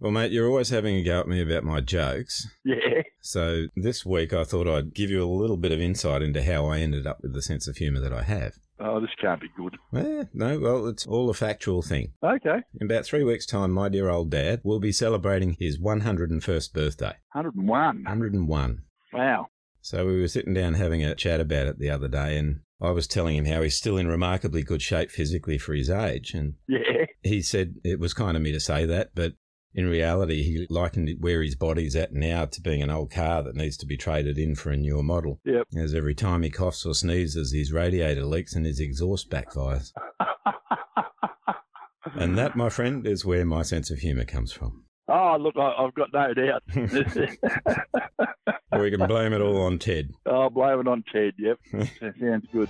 [0.00, 2.48] Well, mate, you're always having a go at me about my jokes.
[2.64, 3.02] Yeah.
[3.20, 6.66] So this week I thought I'd give you a little bit of insight into how
[6.66, 8.54] I ended up with the sense of humour that I have.
[8.78, 9.76] Oh, this can't be good.
[9.94, 12.14] Eh, no, well, it's all a factual thing.
[12.24, 12.60] Okay.
[12.80, 17.16] In about three weeks' time, my dear old dad will be celebrating his 101st birthday.
[17.34, 18.04] 101.
[18.04, 18.82] 101.
[19.12, 19.48] Wow.
[19.82, 22.90] So we were sitting down having a chat about it the other day, and I
[22.92, 26.32] was telling him how he's still in remarkably good shape physically for his age.
[26.32, 27.04] And Yeah.
[27.22, 29.34] he said it was kind of me to say that, but
[29.74, 33.54] In reality, he likened where his body's at now to being an old car that
[33.54, 35.40] needs to be traded in for a newer model.
[35.44, 35.68] Yep.
[35.76, 39.92] As every time he coughs or sneezes, his radiator leaks and his exhaust backfires.
[42.14, 44.84] and that, my friend, is where my sense of humour comes from.
[45.06, 46.62] Oh, look, I, I've got no doubt.
[48.78, 50.12] We can blame it all on Ted.
[50.24, 51.58] I'll blame it on Ted, yep.
[52.20, 52.68] Sounds good.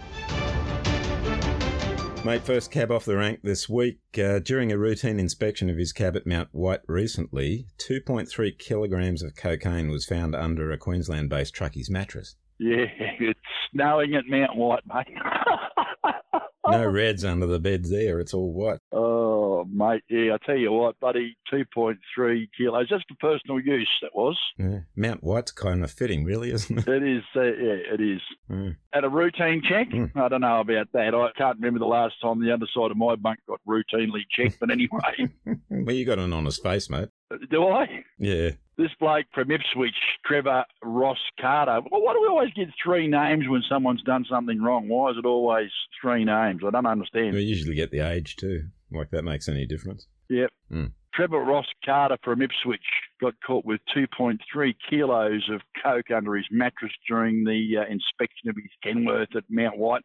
[2.23, 3.99] Mate, first cab off the rank this week.
[4.17, 9.35] Uh, during a routine inspection of his cab at Mount White recently, 2.3 kilograms of
[9.35, 12.37] cocaine was found under a Queensland based truckie's mattress.
[12.59, 12.85] Yeah,
[13.21, 13.41] it's
[13.73, 15.07] snowing at Mount White, mate.
[16.71, 18.81] No reds under the beds there, it's all white.
[18.93, 22.89] Oh, mate, yeah, I tell you what, buddy, 2.3 kilos.
[22.89, 24.39] Just for personal use, that was.
[24.59, 24.81] Yeah.
[24.97, 26.89] Mount White's kind of fitting, really, isn't it?
[26.89, 28.21] It is, uh, yeah, it is.
[28.51, 28.77] Mm.
[28.93, 31.15] At a routine check, I don't know about that.
[31.15, 34.71] I can't remember the last time the underside of my bunk got routinely checked, but
[34.71, 35.29] anyway.
[35.71, 37.09] Well, you got an honest face, mate.
[37.51, 38.05] Do I?
[38.19, 38.51] Yeah.
[38.81, 41.83] This bloke from Ipswich, Trevor Ross Carter.
[41.91, 44.89] Well, why do we always get three names when someone's done something wrong?
[44.89, 45.69] Why is it always
[46.01, 46.63] three names?
[46.67, 47.35] I don't understand.
[47.35, 48.69] We usually get the age too.
[48.91, 50.07] Like that makes any difference.
[50.31, 50.51] Yep.
[50.73, 50.93] Mm.
[51.13, 52.81] Trevor Ross Carter from Ipswich
[53.21, 54.39] got caught with 2.3
[54.89, 59.77] kilos of coke under his mattress during the uh, inspection of his Kenworth at Mount
[59.77, 60.05] White.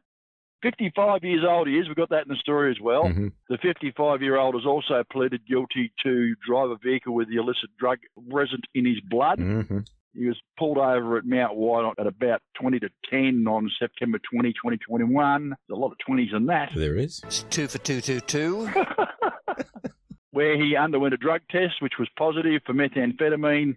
[0.66, 1.88] 55 years old he is.
[1.88, 3.04] We've got that in the story as well.
[3.04, 3.32] Mhm.
[3.50, 7.70] The 55 year old has also pleaded guilty to drive a vehicle with the illicit
[7.78, 8.00] drug
[8.32, 9.38] present in his blood.
[9.40, 9.80] hmm
[10.16, 14.54] He was pulled over at Mount White at about 20 to 10 on September 20,
[14.54, 15.50] 2021.
[15.50, 16.72] There's a lot of 20s in that.
[16.74, 17.22] There is.
[17.26, 18.70] It's Two for two, two, two.
[20.32, 23.76] where he underwent a drug test, which was positive for methamphetamine,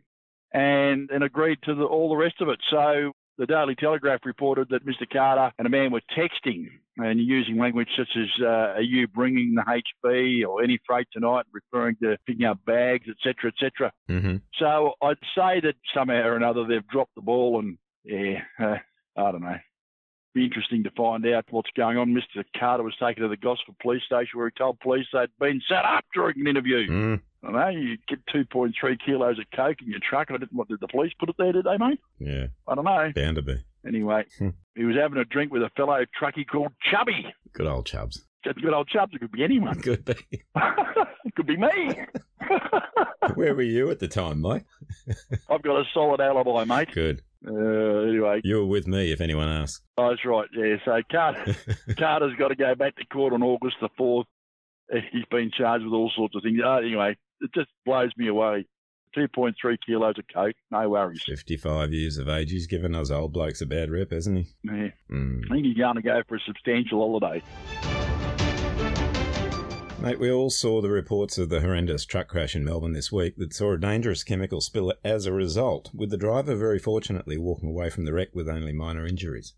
[0.53, 2.61] and and agreed to the, all the rest of it.
[2.71, 5.09] So the Daily Telegraph reported that Mr.
[5.11, 9.55] Carter and a man were texting and using language such as uh, "Are you bringing
[9.55, 13.93] the HB?" or "Any freight tonight?" referring to picking up bags, etc., etc.
[14.09, 18.79] hmm So I'd say that somehow or another they've dropped the ball, and yeah, uh,
[19.17, 19.57] I don't know.
[20.35, 22.11] Be interesting to find out what's going on.
[22.15, 22.45] Mr.
[22.59, 25.85] Carter was taken to the Gosford police station where he told police they'd been set
[25.85, 26.87] up during an interview.
[26.89, 27.21] Mm.
[27.45, 28.73] I know you get 2.3
[29.05, 30.29] kilos of coke in your truck.
[30.31, 30.53] I didn't.
[30.53, 31.53] What did the police put it there?
[31.53, 32.01] Did they, mate?
[32.19, 32.49] Yeah.
[32.67, 33.11] I don't know.
[33.15, 33.57] Bound to be.
[33.87, 34.51] Anyway, Hmm.
[34.75, 37.33] he was having a drink with a fellow truckie called Chubby.
[37.55, 38.25] Good old Chubbs.
[38.45, 39.15] That's good old Chubbs.
[39.15, 39.81] It could be anyone.
[39.81, 40.15] Could be.
[40.57, 42.01] it could be me.
[43.35, 44.63] Where were you at the time, mate?
[45.49, 46.91] I've got a solid alibi, mate.
[46.93, 47.23] Good.
[47.47, 49.81] Uh, anyway, You were with me, if anyone asks.
[49.97, 50.49] Oh, that's right.
[50.57, 50.77] Yeah.
[50.85, 51.57] So Carter,
[51.99, 54.27] Carter's got to go back to court on August the fourth.
[54.91, 56.59] He's been charged with all sorts of things.
[56.65, 58.67] Uh, anyway, it just blows me away.
[59.17, 59.55] 2.3
[59.87, 61.23] kilos of coke, no worries.
[61.27, 62.51] 55 years of age.
[62.51, 64.47] He's given us old blokes a bad rep, hasn't he?
[64.65, 64.89] Yeah.
[65.11, 65.45] Mm.
[65.51, 67.43] I think he's going to go for a substantial holiday.
[70.01, 73.35] Mate, we all saw the reports of the horrendous truck crash in Melbourne this week
[73.37, 77.69] that saw a dangerous chemical spill as a result, with the driver very fortunately walking
[77.69, 79.55] away from the wreck with only minor injuries.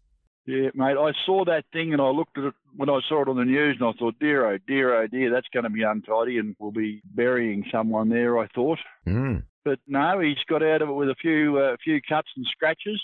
[0.47, 3.29] Yeah, mate, I saw that thing and I looked at it when I saw it
[3.29, 5.83] on the news and I thought, dear, oh, dear, oh, dear, that's going to be
[5.83, 8.79] untidy and we'll be burying someone there, I thought.
[9.07, 9.43] Mm.
[9.63, 13.01] But no, he's got out of it with a few uh, few cuts and scratches.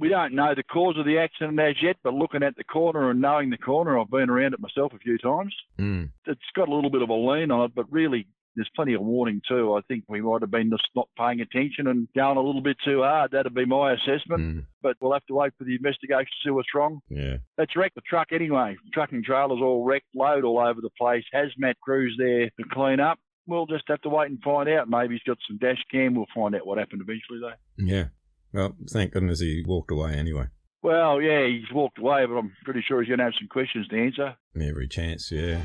[0.00, 3.10] We don't know the cause of the accident as yet, but looking at the corner
[3.10, 5.54] and knowing the corner, I've been around it myself a few times.
[5.78, 6.10] Mm.
[6.26, 9.02] It's got a little bit of a lean on it, but really there's plenty of
[9.02, 9.74] warning too.
[9.74, 12.78] I think we might have been just not paying attention and going a little bit
[12.84, 13.30] too hard.
[13.30, 14.40] That'd be my assessment.
[14.40, 14.66] Mm.
[14.82, 17.00] But we'll have to wait for the investigation to see what's wrong.
[17.08, 17.36] Yeah.
[17.58, 18.76] Let's wreck the truck anyway.
[18.92, 21.24] Truck and trailers all wrecked, load all over the place.
[21.34, 23.18] Hazmat crews there to clean up.
[23.46, 24.88] We'll just have to wait and find out.
[24.88, 26.14] Maybe he's got some dash cam.
[26.14, 27.84] We'll find out what happened eventually, though.
[27.84, 28.08] Yeah.
[28.52, 30.46] Well, thank goodness he walked away anyway.
[30.82, 33.86] Well, yeah, he's walked away, but I'm pretty sure he's going to have some questions
[33.88, 34.36] to answer.
[34.60, 35.60] Every chance, yeah.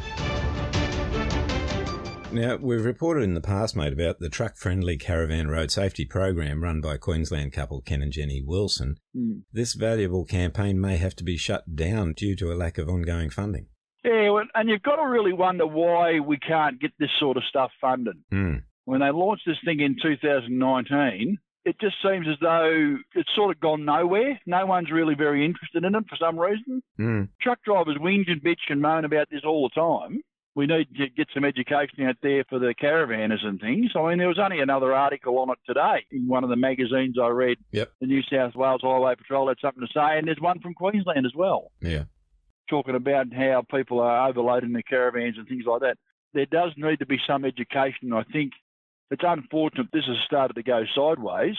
[2.31, 6.61] Now, we've reported in the past, mate, about the truck friendly caravan road safety program
[6.61, 8.97] run by Queensland couple Ken and Jenny Wilson.
[9.15, 9.39] Hmm.
[9.53, 13.29] This valuable campaign may have to be shut down due to a lack of ongoing
[13.29, 13.67] funding.
[14.03, 17.71] Yeah, and you've got to really wonder why we can't get this sort of stuff
[17.79, 18.17] funded.
[18.29, 18.55] Hmm.
[18.83, 23.59] When they launched this thing in 2019, it just seems as though it's sort of
[23.59, 24.39] gone nowhere.
[24.45, 26.81] No one's really very interested in it for some reason.
[26.97, 27.23] Hmm.
[27.41, 30.21] Truck drivers whinge and bitch and moan about this all the time.
[30.53, 33.91] We need to get some education out there for the caravanners and things.
[33.93, 37.17] I mean, there was only another article on it today in one of the magazines
[37.21, 37.57] I read.
[37.71, 37.91] Yep.
[37.99, 41.25] The New South Wales Highway Patrol had something to say, and there's one from Queensland
[41.25, 42.03] as well Yeah.
[42.69, 45.97] talking about how people are overloading their caravans and things like that.
[46.33, 48.13] There does need to be some education.
[48.13, 48.53] I think
[49.11, 51.55] it's unfortunate this has started to go sideways,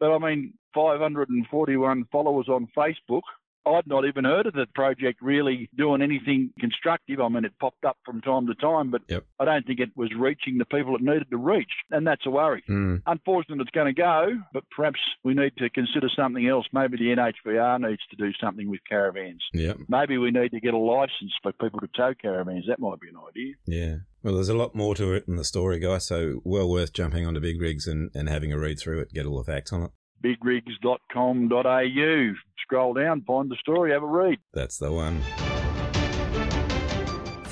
[0.00, 3.22] but I mean, 541 followers on Facebook,
[3.66, 7.20] I'd not even heard of the project really doing anything constructive.
[7.20, 9.24] I mean, it popped up from time to time, but Yep.
[9.40, 12.30] I don't think it was reaching the people it needed to reach, and that's a
[12.30, 12.62] worry.
[12.68, 13.02] Mm.
[13.06, 16.66] Unfortunate it's going to go, but perhaps we need to consider something else.
[16.72, 19.42] Maybe the NHVR needs to do something with caravans.
[19.52, 19.78] Yep.
[19.88, 22.66] Maybe we need to get a license for people to tow caravans.
[22.68, 23.54] That might be an idea.
[23.66, 23.96] Yeah.
[24.22, 27.26] Well, there's a lot more to it in the story, guys, so well worth jumping
[27.26, 29.82] onto Big Rigs and, and having a read through it, get all the facts on
[29.82, 29.90] it.
[30.22, 32.34] Bigrigs.com.au.
[32.62, 34.38] Scroll down, find the story, have a read.
[34.52, 35.22] That's the one.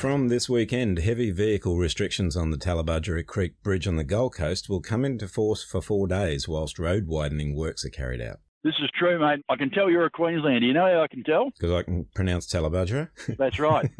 [0.02, 4.68] From this weekend, heavy vehicle restrictions on the Tallebudgera Creek Bridge on the Gold Coast
[4.68, 8.38] will come into force for four days whilst road widening works are carried out.
[8.64, 9.44] This is true, mate.
[9.48, 10.66] I can tell you're a Queenslander.
[10.66, 11.50] You know how I can tell?
[11.58, 13.08] Because I can pronounce Tallebudgera.
[13.38, 13.90] That's right.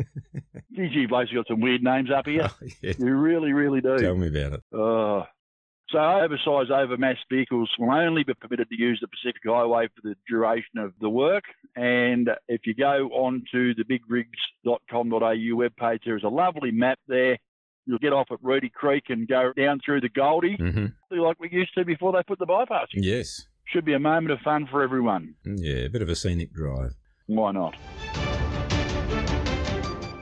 [0.74, 2.50] Geez, you blokes got some weird names up here.
[2.82, 2.92] yeah.
[2.98, 3.98] You really, really do.
[3.98, 4.62] Tell me about it.
[4.72, 5.24] Uh,
[5.92, 10.14] so oversized, overmassed vehicles will only be permitted to use the Pacific Highway for the
[10.28, 11.44] duration of the work.
[11.76, 17.38] And if you go on to the bigrigs.com.au webpage, there's a lovely map there.
[17.86, 21.50] You'll get off at Reedy Creek and go down through the Goldie, hmm like we
[21.52, 22.88] used to before they put the bypass.
[22.94, 23.02] in.
[23.02, 23.46] Yes.
[23.66, 25.34] Should be a moment of fun for everyone.
[25.44, 26.94] Yeah, a bit of a scenic drive.
[27.26, 27.74] Why not?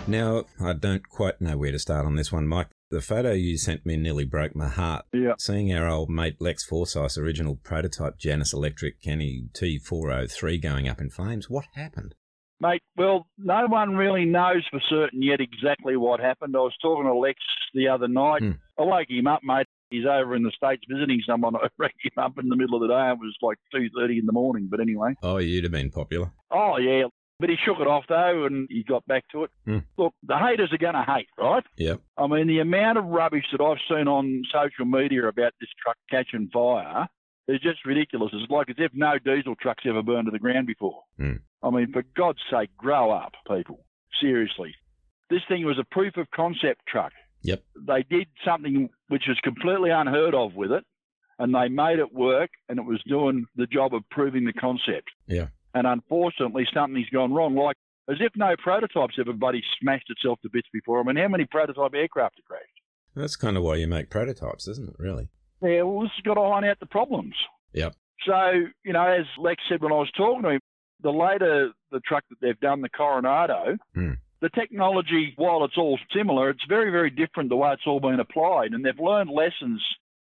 [0.08, 2.68] Now, I don't quite know where to start on this one, Mike.
[2.90, 5.04] The photo you sent me nearly broke my heart.
[5.12, 5.34] Yeah.
[5.38, 11.08] Seeing our old mate Lex Forsyth's original prototype Janus Electric Kenny T403 going up in
[11.08, 11.48] flames.
[11.48, 12.16] What happened?
[12.60, 16.56] Mate, well, no one really knows for certain yet exactly what happened.
[16.56, 17.38] I was talking to Lex
[17.74, 18.42] the other night.
[18.42, 18.50] Hmm.
[18.76, 19.66] I woke him up, mate.
[19.90, 21.54] He's over in the States visiting someone.
[21.62, 23.10] I rang him up in the middle of the day.
[23.10, 25.14] It was like 2.30 in the morning, but anyway.
[25.22, 26.32] Oh, you'd have been popular.
[26.50, 27.04] Oh, yeah.
[27.40, 29.50] But he shook it off, though, and he got back to it.
[29.64, 29.78] Hmm.
[29.96, 31.64] Look, the haters are going to hate, right?
[31.76, 32.00] Yep.
[32.18, 35.96] I mean, the amount of rubbish that I've seen on social media about this truck
[36.10, 37.08] catching fire
[37.48, 38.30] is just ridiculous.
[38.32, 41.02] It's like as if no diesel truck's ever burned to the ground before.
[41.16, 41.36] Hmm.
[41.62, 43.84] I mean, for God's sake, grow up, people.
[44.20, 44.74] Seriously.
[45.30, 47.12] This thing was a proof of concept truck.
[47.42, 47.62] Yep.
[47.86, 50.84] They did something which was completely unheard of with it,
[51.38, 55.08] and they made it work, and it was doing the job of proving the concept.
[55.26, 55.48] Yeah.
[55.74, 57.54] And unfortunately, something's gone wrong.
[57.54, 57.76] Like,
[58.08, 61.00] as if no prototypes ever bloody smashed itself to bits before.
[61.00, 62.64] I mean, how many prototype aircraft have crashed?
[63.14, 65.28] That's kind of why you make prototypes, isn't it, really?
[65.62, 67.34] Yeah, well, this has got to iron out the problems.
[67.72, 67.94] Yep.
[68.26, 68.50] So,
[68.84, 70.60] you know, as Lex said when I was talking to him,
[71.02, 74.12] the later the truck that they've done, the Coronado, Hmm.
[74.40, 78.20] the technology, while it's all similar, it's very, very different the way it's all been
[78.20, 78.72] applied.
[78.72, 79.82] And they've learned lessons,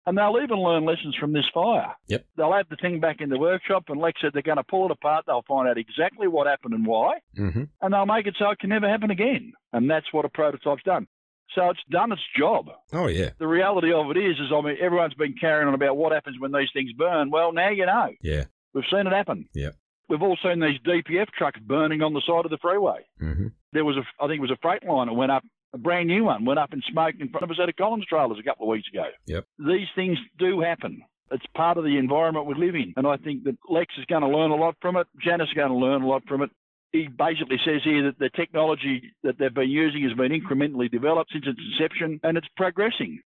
[0.06, 1.94] and they'll even learn lessons from this fire.
[2.08, 2.26] Yep.
[2.38, 4.86] They'll have the thing back in the workshop, and Lex said they're going to pull
[4.86, 5.26] it apart.
[5.28, 7.64] They'll find out exactly what happened and why, Mm-hmm.
[7.82, 9.54] and they'll make it so it can never happen again.
[9.72, 11.08] And that's what a prototype's done.
[11.56, 12.68] So it's done its job.
[12.94, 13.30] Oh, yeah.
[13.38, 16.38] The reality of it is, is I mean, everyone's been carrying on about what happens
[16.40, 17.30] when these things burn.
[17.30, 18.10] Well, now you know.
[18.22, 18.46] Yeah.
[18.74, 19.48] We've seen it happen.
[19.54, 19.70] Yeah.
[20.10, 23.06] We've all seen these DPF trucks burning on the side of the freeway.
[23.22, 23.48] Mm-hmm.
[23.72, 25.44] There was a, I think it was a Freightliner that went up,
[25.74, 28.06] a brand new one went up in smoke in front of us at a Collins
[28.06, 29.06] trailers a couple of weeks ago.
[29.26, 29.46] Yep.
[29.60, 31.02] These things do happen.
[31.32, 34.22] It's part of the environment we live in, and I think that Lex is going
[34.22, 35.08] to learn a lot from it.
[35.20, 36.52] Janus is going to learn a lot from it.
[36.92, 41.32] He basically says here that the technology that they've been using has been incrementally developed
[41.34, 43.20] since its inception, and it's progressing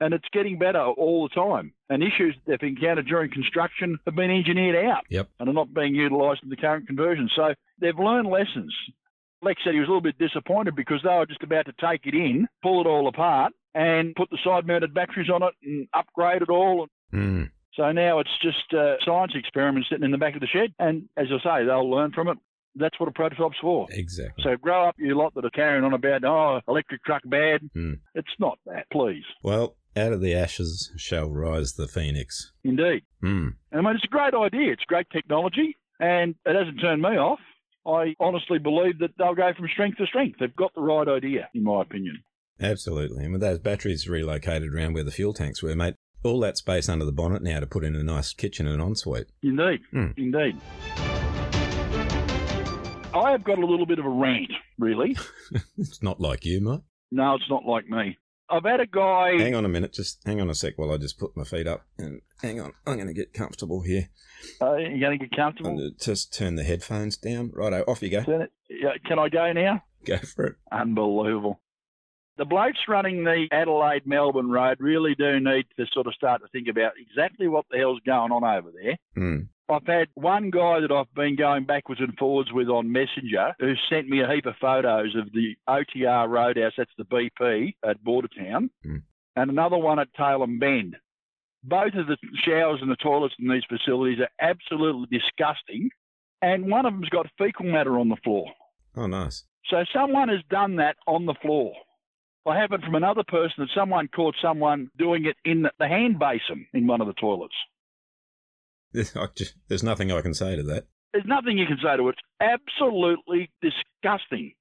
[0.00, 1.72] and it's getting better all the time.
[1.88, 5.28] And issues that they've encountered during construction have been engineered out Yep.
[5.38, 7.30] and are not being utilised in the current conversion.
[7.36, 8.74] So they've learned lessons.
[9.42, 12.06] Lex said he was a little bit disappointed because they were just about to take
[12.06, 15.88] it in, pull it all apart, and put the side mounted batteries on it and
[15.94, 16.86] upgrade it all.
[17.12, 17.50] Mm.
[17.74, 20.74] So now it's just a science experiment sitting in the back of the shed.
[20.78, 22.38] And as I say, they'll learn from it.
[22.74, 23.86] That's what a prototype's for.
[23.90, 24.44] Exactly.
[24.44, 27.60] So grow up, you lot that are carrying on about, oh, electric truck bad.
[27.74, 27.94] Hmm.
[28.14, 29.24] It's not that, please.
[29.42, 32.52] Well, out of the ashes shall rise the phoenix.
[32.64, 33.02] Indeed.
[33.20, 33.48] Hmm.
[33.70, 34.72] And I mean, it's a great idea.
[34.72, 37.40] It's great technology, and it hasn't turned me off.
[37.86, 40.38] I honestly believe that they'll go from strength to strength.
[40.38, 42.22] They've got the right idea, in my opinion.
[42.60, 43.24] Absolutely.
[43.24, 46.88] And with those batteries relocated around where the fuel tanks were, mate, all that space
[46.88, 49.26] under the bonnet now to put in a nice kitchen and ensuite.
[49.42, 49.80] Indeed.
[49.90, 50.10] Hmm.
[50.16, 50.56] Indeed.
[53.14, 55.16] I have got a little bit of a rant, really.
[55.76, 56.80] It's not like you, mate.
[57.10, 58.16] No, it's not like me.
[58.52, 59.38] I've had a guy.
[59.38, 59.92] Hang on a minute.
[59.94, 61.86] Just hang on a sec while I just put my feet up.
[61.98, 62.72] And hang on.
[62.86, 64.10] I'm going to get comfortable here.
[64.60, 65.76] Uh, you going to get comfortable?
[65.78, 67.50] to just turn the headphones down.
[67.54, 68.22] Righto, off you go.
[68.22, 69.82] Turn it- yeah, Can I go now?
[70.04, 70.56] Go for it.
[70.70, 71.60] Unbelievable.
[72.38, 76.48] The blokes running the Adelaide Melbourne road really do need to sort of start to
[76.48, 78.96] think about exactly what the hell's going on over there.
[79.14, 79.38] Hmm.
[79.72, 83.74] I've had one guy that I've been going backwards and forwards with on Messenger who
[83.88, 88.70] sent me a heap of photos of the OTR Roadhouse, that's the BP at Bordertown,
[88.84, 88.96] Hmm.
[89.36, 90.96] and another one at Tailem Bend.
[91.64, 95.90] Both of the showers and the toilets in these facilities are absolutely disgusting
[96.42, 98.46] and one of them's got fecal matter on the floor.
[98.96, 99.44] Oh, nice.
[99.66, 101.72] So someone has done that on the floor.
[102.44, 106.18] I have it from another person that someone caught someone doing it in the hand
[106.18, 107.54] basin in one of the toilets.
[108.94, 110.84] Just- There's nothing I can say to that.
[111.12, 112.16] There's nothing you can say to it.
[112.16, 114.54] It's absolutely disgusting.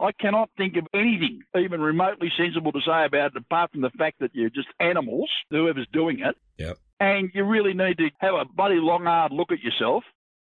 [0.00, 3.90] I cannot think of anything even remotely sensible to say about it apart from the
[3.98, 6.36] fact that you're just animals, whoever's doing it.
[6.58, 6.76] Yep.
[7.00, 10.04] And you really need to have a bloody long hard look at yourself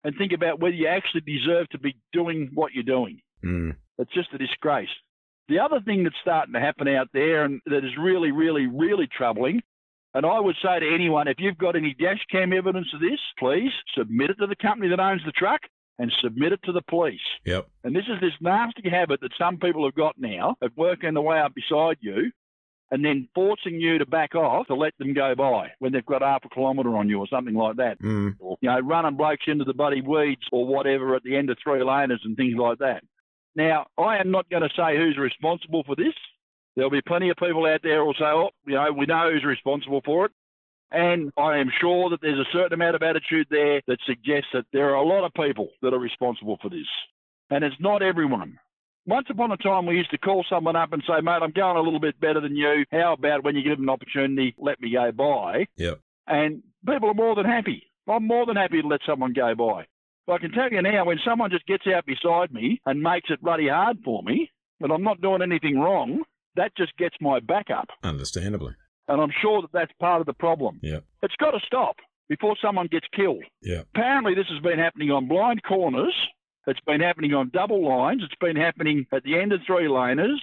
[0.04, 3.22] and think about whether you actually deserve to be doing what you're doing.
[3.44, 3.76] Mm.
[4.00, 4.90] It's just a disgrace.
[5.50, 9.08] The other thing that's starting to happen out there and that is really, really, really
[9.08, 9.62] troubling,
[10.14, 13.20] and I would say to anyone, if you've got any dash cam evidence of this,
[13.38, 15.62] please submit it to the company that owns the truck
[16.00, 17.20] and submit it to the police.
[17.46, 17.68] Yep.
[17.84, 21.22] And this is this nasty habit that some people have got now of working the
[21.22, 22.32] way up beside you
[22.92, 26.22] and then forcing you to back off to let them go by when they've got
[26.22, 28.00] half a kilometre on you or something like that.
[28.02, 28.36] Mm.
[28.40, 31.58] Or, you know, running blokes into the bloody weeds or whatever at the end of
[31.62, 33.04] three laners and things like that.
[33.56, 36.14] Now, I am not going to say who's responsible for this.
[36.78, 39.32] There'll be plenty of people out there who will say, oh, you know, we know
[39.32, 40.32] who's responsible for it.
[40.92, 44.66] And I am sure that there's a certain amount of attitude there that suggests that
[44.72, 46.86] there are a lot of people that are responsible for this.
[47.50, 48.60] And it's not everyone.
[49.08, 51.78] Once upon a time, we used to call someone up and say, mate, I'm going
[51.78, 52.86] a little bit better than you.
[52.92, 55.66] How about when you give them an opportunity, let me go by?
[55.78, 56.00] Yep.
[56.28, 57.88] And people are more than happy.
[58.08, 59.88] I'm more than happy to let someone go by.
[60.28, 63.32] But I can tell you now, when someone just gets out beside me and makes
[63.32, 66.22] it bloody hard for me, and I'm not doing anything wrong,
[66.58, 67.88] that just gets my back up.
[68.04, 68.74] Understandably.
[69.08, 70.80] And I'm sure that that's part of the problem.
[70.84, 71.04] Yep.
[71.24, 71.96] It's got to stop
[72.28, 73.44] before someone gets killed.
[73.62, 73.88] Yep.
[73.96, 76.14] Apparently, this has been happening on blind corners.
[76.68, 78.22] It's been happening on double lines.
[78.24, 80.40] It's been happening at the end of three laners.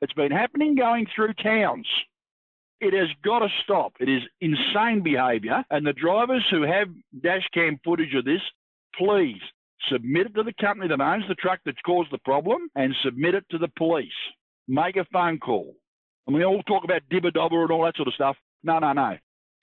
[0.00, 1.88] It's been happening going through towns.
[2.80, 3.94] It has got to stop.
[3.98, 5.64] It is insane behaviour.
[5.70, 6.88] And the drivers who have
[7.22, 8.42] dash cam footage of this,
[8.96, 9.40] please
[9.90, 13.34] submit it to the company that owns the truck that's caused the problem and submit
[13.34, 14.08] it to the police.
[14.68, 15.74] Make a phone call.
[16.26, 18.36] And we all talk about dibber dobber and all that sort of stuff.
[18.62, 19.16] No, no, no.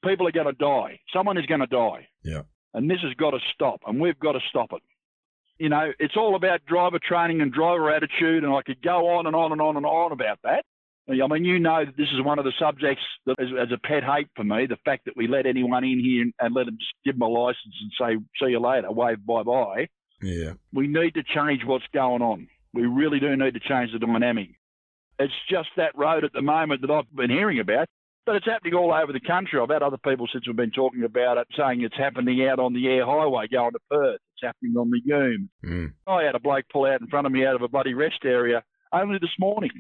[0.05, 0.99] People are going to die.
[1.13, 2.07] Someone is going to die.
[2.23, 2.43] Yeah.
[2.73, 4.81] And this has got to stop, and we've got to stop it.
[5.59, 9.27] You know, it's all about driver training and driver attitude, and I could go on
[9.27, 10.63] and on and on and on about that.
[11.09, 13.77] I mean, you know that this is one of the subjects that is, is a
[13.77, 16.65] pet hate for me, the fact that we let anyone in here and, and let
[16.65, 19.89] them just give them a license and say, see you later, wave bye-bye.
[20.21, 20.53] Yeah.
[20.73, 22.47] We need to change what's going on.
[22.73, 24.51] We really do need to change the dynamic.
[25.19, 27.87] It's just that road at the moment that I've been hearing about,
[28.25, 29.59] but it's happening all over the country.
[29.59, 32.73] I've had other people since we've been talking about it saying it's happening out on
[32.73, 34.19] the Eyre highway going to Perth.
[34.35, 35.49] It's happening on the Goom.
[35.65, 35.93] Mm.
[36.07, 38.19] I had a bloke pull out in front of me out of a bloody rest
[38.25, 39.71] area only this morning.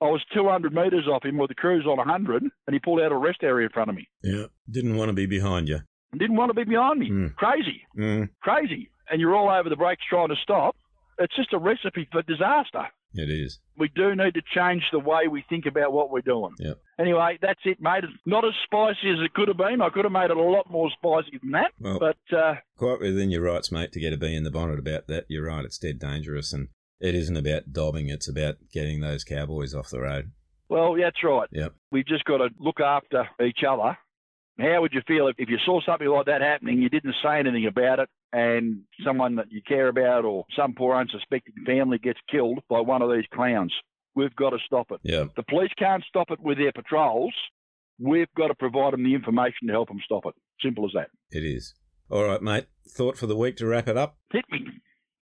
[0.00, 3.12] I was 200 metres off him with the cruise on 100, and he pulled out
[3.12, 4.08] of a rest area in front of me.
[4.24, 4.46] Yeah.
[4.68, 5.78] Didn't want to be behind you.
[6.16, 7.08] Didn't want to be behind me.
[7.08, 7.34] Mm.
[7.36, 8.28] Crazy, Mm.
[8.40, 8.90] crazy.
[9.08, 10.74] And you're all over the brakes trying to stop.
[11.18, 12.88] It's just a recipe for disaster.
[13.14, 13.58] It is.
[13.76, 16.52] We do need to change the way we think about what we're doing.
[16.58, 16.78] Yep.
[16.98, 18.04] Anyway, that's it, mate.
[18.04, 19.80] It's not as spicy as it could have been.
[19.82, 21.72] I could have made it a lot more spicy than that.
[21.78, 24.78] Well- but uh, Quite within your rights, mate, to get a bee in the bonnet
[24.78, 25.24] about that.
[25.28, 26.68] You're right, it's dead dangerous, and
[27.00, 30.32] it isn't about dobbing, it's about getting those cowboys off the road.
[30.68, 31.48] well, that's right.
[31.52, 31.74] Yep.
[31.90, 33.96] We've just got to look after each other.
[34.58, 37.38] How would you feel if, if you saw something like that happening, you didn't say
[37.38, 42.20] anything about it, and someone that you care about or some poor unsuspecting family gets
[42.30, 43.72] killed by one of these clowns?
[44.14, 45.00] We've got to stop it.
[45.02, 45.24] Yeah.
[45.36, 47.34] The police can't stop it with their patrols.
[47.98, 50.34] We've got to provide them the information to help them stop it.
[50.62, 51.08] Simple as that.
[51.30, 51.74] It is.
[52.10, 52.66] All right, mate.
[52.88, 54.18] Thought for the week to wrap it up?
[54.32, 54.58] Hit me.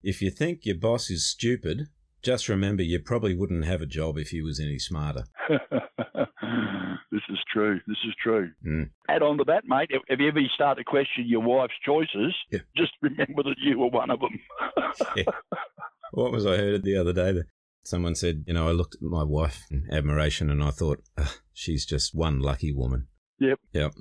[0.03, 1.88] If you think your boss is stupid,
[2.28, 5.23] just remember you probably wouldn't have a job if he was any smarter.
[5.49, 7.80] this is true.
[7.88, 8.51] This is true.
[8.67, 8.89] Mm.
[9.07, 9.91] Add on to that, mate.
[9.91, 12.59] If, you ever start to question your wife's choices, Yeah.
[12.75, 15.25] just remember that you were one of them.
[16.11, 17.32] What was I heard the other day?
[17.34, 17.45] That
[17.84, 20.99] someone said, you know, I looked at my wife in admiration and I thought,
[21.53, 23.07] she's just one lucky woman.
[23.39, 23.59] Yep.
[23.73, 23.93] Yep.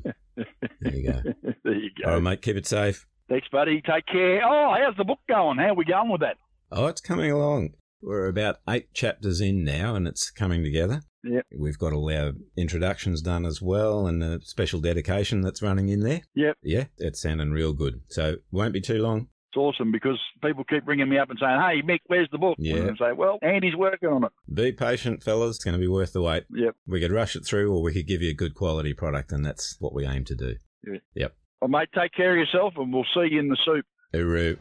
[0.80, 1.20] There you go.
[1.64, 2.08] there you go.
[2.08, 2.42] All right, mate.
[2.42, 3.06] Keep it safe.
[3.28, 3.82] Thanks, buddy.
[3.82, 4.40] Take care.
[4.44, 5.58] Oh, how's the book going?
[5.58, 6.36] How are we going with that?
[6.70, 7.70] Oh, it's coming along.
[8.06, 11.02] We're about eight chapters in now, and it's coming together.
[11.24, 11.44] Yep.
[11.58, 16.00] We've got all our introductions done as well, and a special dedication that's running in
[16.00, 16.20] there.
[16.36, 16.56] Yep.
[16.62, 18.02] Yeah, it's sounding real good.
[18.08, 19.26] So won't be too long.
[19.50, 22.54] It's awesome because people keep ringing me up and saying, "Hey, Mick, where's the book?"
[22.60, 22.76] Yeah.
[22.76, 25.56] And I say, "Well, Andy's working on it." Be patient, fellas.
[25.56, 26.44] It's going to be worth the wait.
[26.50, 26.76] Yep.
[26.86, 29.44] We could rush it through, or we could give you a good quality product, and
[29.44, 30.54] that's what we aim to do.
[30.86, 30.98] Yeah.
[31.16, 31.34] Yep.
[31.60, 33.84] Well, mate, take care of yourself, and we'll see you in the soup.
[34.14, 34.58] Hooroo.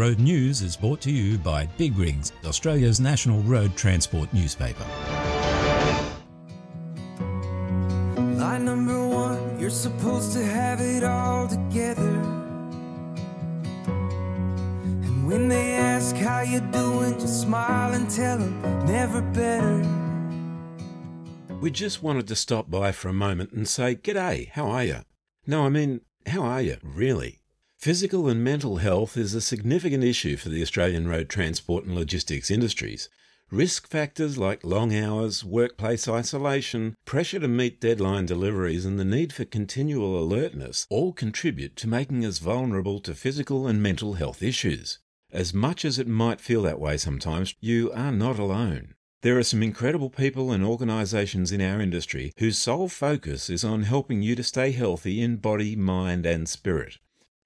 [0.00, 4.86] Road News is brought to you by Big Rigs, Australia's national road transport newspaper.
[8.64, 12.08] Number one, you're supposed to have it all together.
[15.02, 19.86] And when they ask how you're doing, just smile and tell them never better.
[21.60, 25.00] We just wanted to stop by for a moment and say, G'day, how are you?
[25.46, 27.39] No, I mean, how are you, really?
[27.80, 32.50] Physical and mental health is a significant issue for the Australian road transport and logistics
[32.50, 33.08] industries.
[33.50, 39.32] Risk factors like long hours, workplace isolation, pressure to meet deadline deliveries, and the need
[39.32, 44.98] for continual alertness all contribute to making us vulnerable to physical and mental health issues.
[45.32, 48.92] As much as it might feel that way sometimes, you are not alone.
[49.22, 53.84] There are some incredible people and organisations in our industry whose sole focus is on
[53.84, 56.98] helping you to stay healthy in body, mind, and spirit.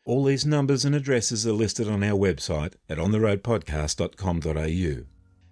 [0.06, 5.04] All these numbers and addresses are listed on our website at ontheroadpodcast.com.au.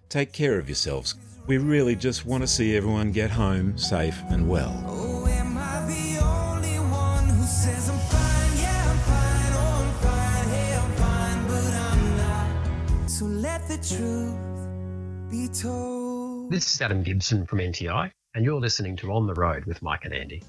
[0.09, 1.15] Take care of yourselves.
[1.47, 4.83] We really just want to see everyone get home safe and well.
[4.85, 8.57] Oh, am I the only one who says I'm fine?
[8.59, 9.53] Yeah, I'm fine.
[9.55, 10.47] Oh, I'm fine.
[10.49, 12.47] Hey, I'm fine, but I'm not.
[13.09, 14.37] So let the truth
[15.31, 16.51] be told.
[16.51, 20.05] This is Adam Gibson from NTI, and you're listening to On the Road with Mike
[20.05, 20.43] and Andy.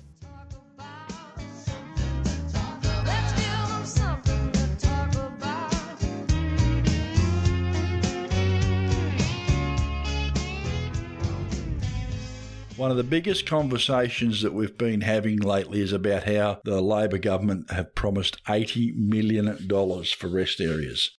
[12.84, 17.16] One of the biggest conversations that we've been having lately is about how the Labor
[17.16, 21.10] government have promised $80 million for rest areas.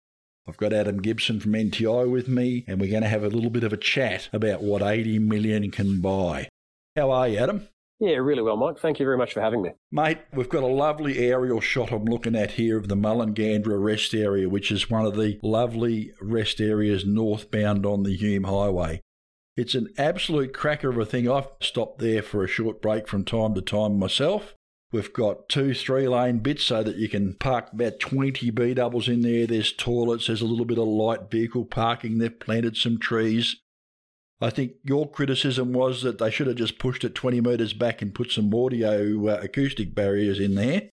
[0.47, 3.49] I've got Adam Gibson from NTI with me, and we're going to have a little
[3.49, 6.51] bit of a chat about what 80 million can buy.
[6.97, 7.67] How are you, Adam?
[7.99, 8.79] Yeah, really well, Mike.
[8.79, 9.71] Thank you very much for having me.
[9.91, 14.13] Mate, we've got a lovely aerial shot I'm looking at here of the Mullengandra rest
[14.13, 19.01] area, which is one of the lovely rest areas northbound on the Hume Highway.
[19.57, 21.31] It's an absolute cracker of a thing.
[21.31, 24.55] I've stopped there for a short break from time to time myself.
[24.91, 29.09] We've got two three lane bits so that you can park about 20 B doubles
[29.09, 29.47] in there.
[29.47, 32.19] There's toilets, there's a little bit of light vehicle parking.
[32.19, 33.57] They've planted some trees.
[34.41, 38.03] I think your criticism was that they should have just pushed it 20 metres back
[38.03, 40.91] and put some audio uh, acoustic barriers in there.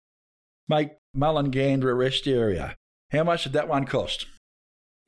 [0.69, 2.77] Mate, Mullengandra rest area.
[3.11, 4.27] How much did that one cost?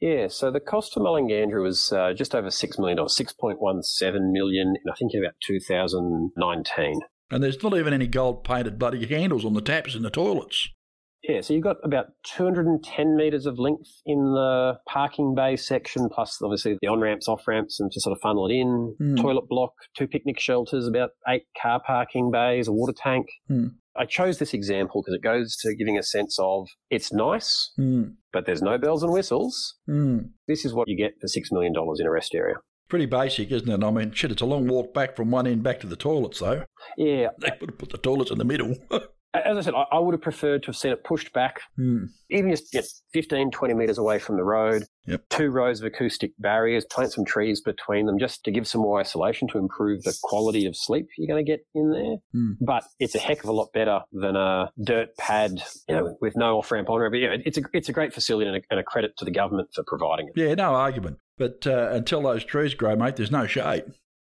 [0.00, 4.90] Yeah, so the cost of Mullengandra was uh, just over $6 million, $6.17 million, in
[4.90, 7.00] I think in about 2019.
[7.30, 10.70] And there's not even any gold painted bloody handles on the taps in the toilets.
[11.22, 16.38] Yeah, so you've got about 210 metres of length in the parking bay section, plus
[16.42, 18.94] obviously the on ramps, off ramps, and to sort of funnel it in.
[19.00, 19.20] Mm.
[19.20, 23.26] Toilet block, two picnic shelters, about eight car parking bays, a water tank.
[23.50, 23.72] Mm.
[23.96, 28.14] I chose this example because it goes to giving a sense of it's nice, Mm.
[28.32, 29.74] but there's no bells and whistles.
[29.88, 30.30] Mm.
[30.48, 32.54] This is what you get for $6 million in a rest area.
[32.88, 33.84] Pretty basic, isn't it?
[33.84, 36.38] I mean, shit, it's a long walk back from one end back to the toilets,
[36.40, 36.64] though.
[36.96, 37.28] Yeah.
[37.40, 38.74] They could have put the toilets in the middle.
[39.32, 42.06] As I said, I, I would have preferred to have seen it pushed back, Hmm.
[42.30, 42.80] even just know,
[43.12, 44.84] 15, 20 metres away from the road.
[45.06, 45.22] Yep.
[45.30, 48.98] Two rows of acoustic barriers, plant some trees between them just to give some more
[49.00, 52.16] isolation to improve the quality of sleep you're going to get in there.
[52.32, 52.52] Hmm.
[52.60, 56.36] But it's a heck of a lot better than a dirt pad, you know, with
[56.36, 57.12] no off ramp on ramp.
[57.12, 59.30] But yeah, it's a it's a great facility and a, and a credit to the
[59.30, 60.32] government for providing it.
[60.36, 61.18] Yeah, no argument.
[61.38, 63.84] But uh, until those trees grow, mate, there's no shade.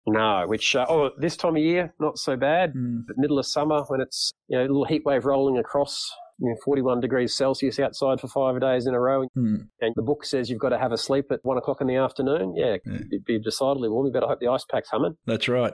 [0.07, 2.71] No, which uh, oh, this time of year not so bad.
[2.71, 2.99] Hmm.
[3.07, 6.11] But middle of summer when it's you know a little heat wave rolling across.
[6.37, 9.55] You know, 41 degrees Celsius outside for five days in a row, Hmm.
[9.79, 11.95] and the book says you've got to have a sleep at one o'clock in the
[11.95, 12.55] afternoon.
[12.57, 14.05] Yeah, it'd be decidedly warm.
[14.05, 15.15] You better hope the ice pack's humming.
[15.25, 15.73] That's right.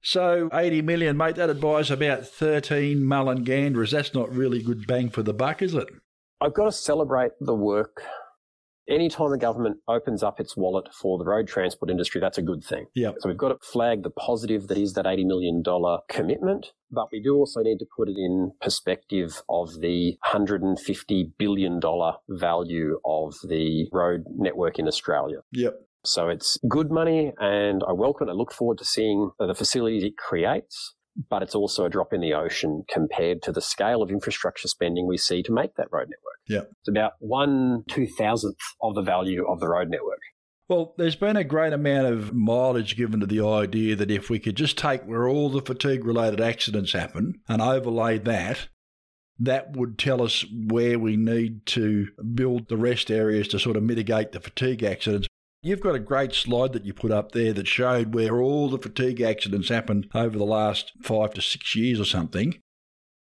[0.00, 3.90] So 80 million, mate, that'd buy us about 13 Mullengandras.
[3.90, 5.88] That's not really good bang for the buck, is it?
[6.40, 8.00] I've got to celebrate the work.
[8.88, 12.64] Anytime a government opens up its wallet for the road transport industry, that's a good
[12.64, 12.86] thing.
[12.94, 13.12] Yeah.
[13.18, 15.62] So we've got to flag the positive that is that $80 million
[16.08, 21.80] commitment, but we do also need to put it in perspective of the $150 billion
[22.30, 25.38] value of the road network in Australia.
[25.52, 25.74] Yep.
[26.04, 28.32] So it's good money and I welcome it.
[28.32, 30.94] I look forward to seeing the facilities it creates,
[31.30, 35.06] but it's also a drop in the ocean compared to the scale of infrastructure spending
[35.06, 36.38] we see to make that road network.
[36.48, 36.70] Yeah.
[36.80, 40.20] It's about one two thousandth of the value of the road network.
[40.68, 44.38] Well, there's been a great amount of mileage given to the idea that if we
[44.38, 48.68] could just take where all the fatigue related accidents happen and overlay that,
[49.38, 53.82] that would tell us where we need to build the rest areas to sort of
[53.82, 55.26] mitigate the fatigue accidents.
[55.60, 58.78] You've got a great slide that you put up there that showed where all the
[58.78, 62.60] fatigue accidents happened over the last five to six years or something.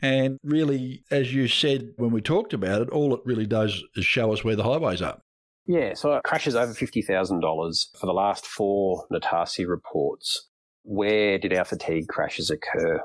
[0.01, 4.05] And really, as you said when we talked about it, all it really does is
[4.05, 5.20] show us where the highways are.
[5.66, 10.49] Yeah, so it crashes over $50,000 for the last four Natasi reports.
[10.83, 13.03] Where did our fatigue crashes occur?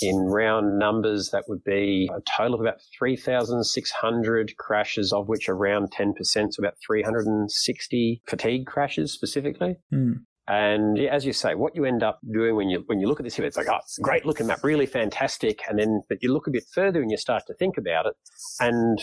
[0.00, 5.90] In round numbers, that would be a total of about 3,600 crashes, of which around
[5.92, 9.76] 10%, so about 360 fatigue crashes specifically.
[9.90, 10.12] Hmm.
[10.48, 13.24] And as you say, what you end up doing when you when you look at
[13.24, 15.60] this here, it's like, oh, it's a great looking map, really fantastic.
[15.68, 18.14] And then, but you look a bit further and you start to think about it,
[18.58, 18.98] and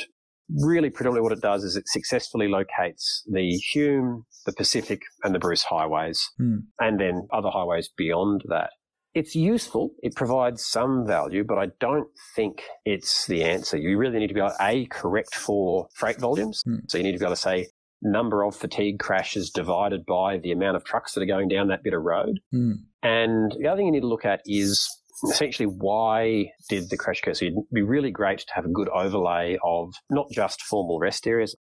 [0.62, 5.40] really predominantly what it does is it successfully locates the Hume, the Pacific, and the
[5.40, 6.58] Bruce highways, Hmm.
[6.80, 8.72] and then other highways beyond that.
[9.14, 9.92] It's useful.
[10.04, 13.78] It provides some value, but I don't think it's the answer.
[13.78, 16.64] You really need to be able, A, correct for freight volumes.
[16.88, 17.68] So you need to be able to say
[18.02, 21.84] number of fatigue crashes divided by the amount of trucks that are going down that
[21.84, 22.40] bit of road.
[22.52, 22.74] Hmm.
[23.04, 24.88] And the other thing you need to look at is
[25.30, 27.34] essentially why did the crash occur?
[27.34, 31.28] So it'd be really great to have a good overlay of not just formal rest
[31.28, 31.56] areas.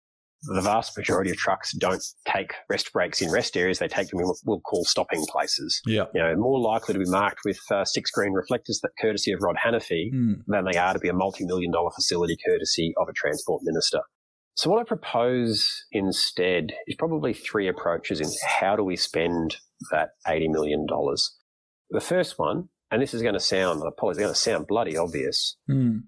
[0.47, 3.78] The vast majority of trucks don't take rest breaks in rest areas.
[3.78, 5.80] They take them in what we'll call stopping places.
[5.86, 6.05] Yeah.
[6.14, 9.40] You know, more likely to be marked with uh, six green reflectors that courtesy of
[9.42, 10.32] Rod Hannifey Hmm.
[10.47, 14.01] than they are to be a multi-million dollar facility courtesy of a transport minister.
[14.57, 18.28] So what I propose instead is probably three approaches in
[18.61, 19.57] how do we spend
[19.90, 20.86] that $80 million.
[21.90, 24.97] The first one, and this is going to sound, I apologize, going to sound bloody
[24.97, 25.57] obvious.
[25.66, 25.99] Hmm.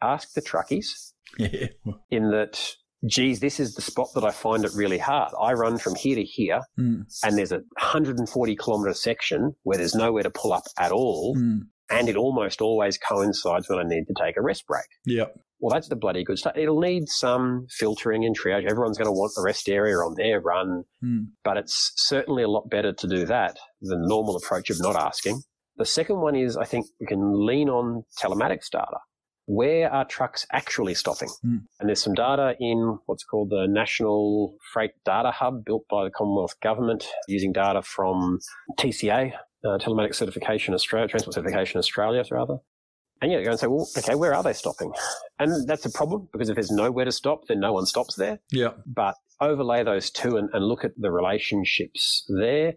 [0.00, 1.66] Ask the truckies Yeah.
[2.10, 2.74] in that,
[3.06, 5.32] geez, this is the spot that I find it really hard.
[5.40, 7.02] I run from here to here Hmm.
[7.24, 11.34] and there's a 140 kilometre section where there's nowhere to pull up at all.
[11.36, 11.58] Hmm.
[11.92, 14.84] And it almost always coincides when I need to take a rest break.
[15.06, 15.34] Yep.
[15.58, 16.56] Well, that's the bloody good stuff.
[16.56, 18.64] It'll need some filtering and triage.
[18.70, 21.18] Everyone's going to want a rest area on their run, Hmm.
[21.44, 24.94] but it's certainly a lot better to do that than the normal approach of not
[24.94, 25.42] asking.
[25.78, 28.98] The second one is I think we can lean on telematics data.
[29.50, 31.28] Where are trucks actually stopping?
[31.42, 31.56] Hmm.
[31.80, 36.10] And there's some data in what's called the National Freight Data Hub built by the
[36.10, 38.38] Commonwealth Government using data from
[38.78, 39.32] TCA,
[39.64, 42.58] uh, Telematics Certification Australia, Transport Certification Australia, rather.
[43.20, 44.92] And yeah, you go and say, well, okay, where are they stopping?
[45.40, 48.38] And that's a problem because if there's nowhere to stop, then no one stops there.
[48.52, 48.74] Yeah.
[48.86, 52.74] But overlay those two and, and look at the relationships there.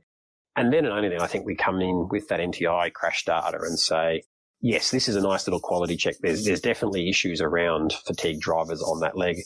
[0.56, 3.60] And then and only then I think we come in with that NTI crash data
[3.62, 4.24] and say,
[4.64, 6.16] yes, this is a nice little quality check.
[6.22, 9.38] There's, there's definitely issues around fatigue drivers on that leg.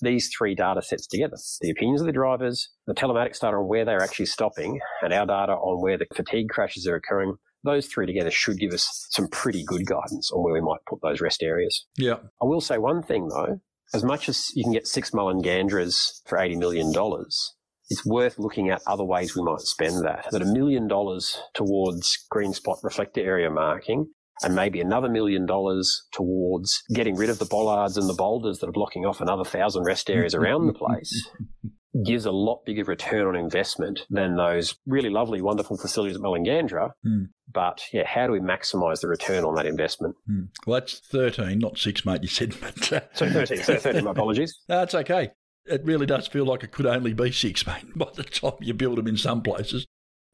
[0.00, 3.84] These three data sets together, the opinions of the drivers, the telematics data on where
[3.84, 8.06] they're actually stopping, and our data on where the fatigue crashes are occurring, those three
[8.06, 11.42] together should give us some pretty good guidance on where we might put those rest
[11.42, 11.86] areas.
[11.96, 12.16] Yeah.
[12.42, 13.60] I will say one thing though,
[13.94, 16.92] as much as you can get six Mullengandras for $80 million,
[17.90, 20.26] it's worth looking at other ways we might spend that.
[20.32, 24.08] That a million dollars towards green spot reflector area marking
[24.42, 28.68] and maybe another million dollars towards getting rid of the bollards and the boulders that
[28.68, 31.28] are blocking off another thousand rest areas around the place
[32.04, 36.90] gives a lot bigger return on investment than those really lovely, wonderful facilities at Mullengandra.
[37.04, 37.24] Hmm.
[37.52, 40.16] But yeah, how do we maximise the return on that investment?
[40.26, 40.44] Hmm.
[40.66, 42.54] Well, that's 13, not six, mate, you said.
[42.60, 44.58] But, uh, So 13, so 13, my apologies.
[44.68, 45.32] No, it's okay.
[45.66, 48.74] It really does feel like it could only be six, mate, by the time you
[48.74, 49.86] build them in some places.